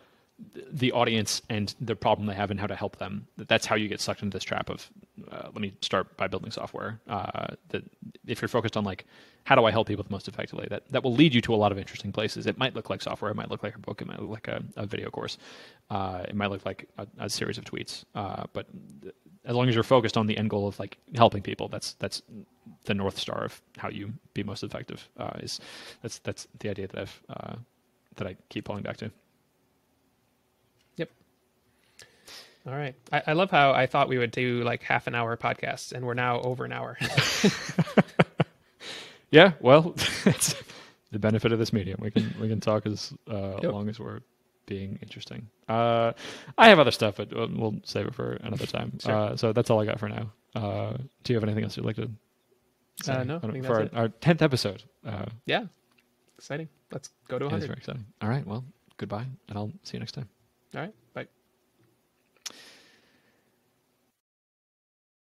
[0.72, 3.26] the audience and the problem they have and how to help them.
[3.36, 4.90] That's how you get sucked into this trap of
[5.30, 7.00] uh, let me start by building software.
[7.08, 7.84] Uh, that
[8.26, 9.04] if you're focused on like
[9.44, 11.56] how do I help people the most effectively, that that will lead you to a
[11.56, 12.46] lot of interesting places.
[12.46, 14.48] It might look like software, it might look like a book, it might look like
[14.48, 15.38] a, a video course,
[15.90, 18.04] uh, it might look like a, a series of tweets.
[18.14, 18.66] Uh, but
[19.44, 22.22] as long as you're focused on the end goal of like helping people, that's that's
[22.84, 25.08] the north star of how you be most effective.
[25.16, 25.60] Uh, is
[26.02, 27.56] that's that's the idea that I've uh,
[28.16, 29.10] that I keep pulling back to.
[30.96, 31.10] yep.
[32.66, 35.36] All right, I, I love how I thought we would do like half an hour
[35.36, 36.96] podcasts, and we're now over an hour.
[39.30, 39.94] Yeah, well,
[40.26, 40.54] it's
[41.10, 41.98] the benefit of this medium.
[42.02, 43.72] We can we can talk as uh, Yep.
[43.72, 44.20] long as we're
[44.66, 45.48] being interesting.
[45.70, 46.12] Uh,
[46.58, 48.92] I have other stuff, but we'll, we'll save it for another time.
[49.00, 49.10] Sure.
[49.14, 50.30] Uh, so that's all I got for now.
[50.54, 52.10] Uh, do you have anything else you'd like to?
[53.02, 54.82] Say Uh, no, I on- think for our, our tenth episode.
[55.06, 55.64] Uh, yeah,
[56.36, 56.68] exciting.
[56.92, 57.66] Let's go to it is 100.
[57.68, 58.04] very exciting.
[58.20, 58.66] All right, well,
[58.98, 60.28] goodbye, and I'll see you next time.
[60.74, 60.92] All right.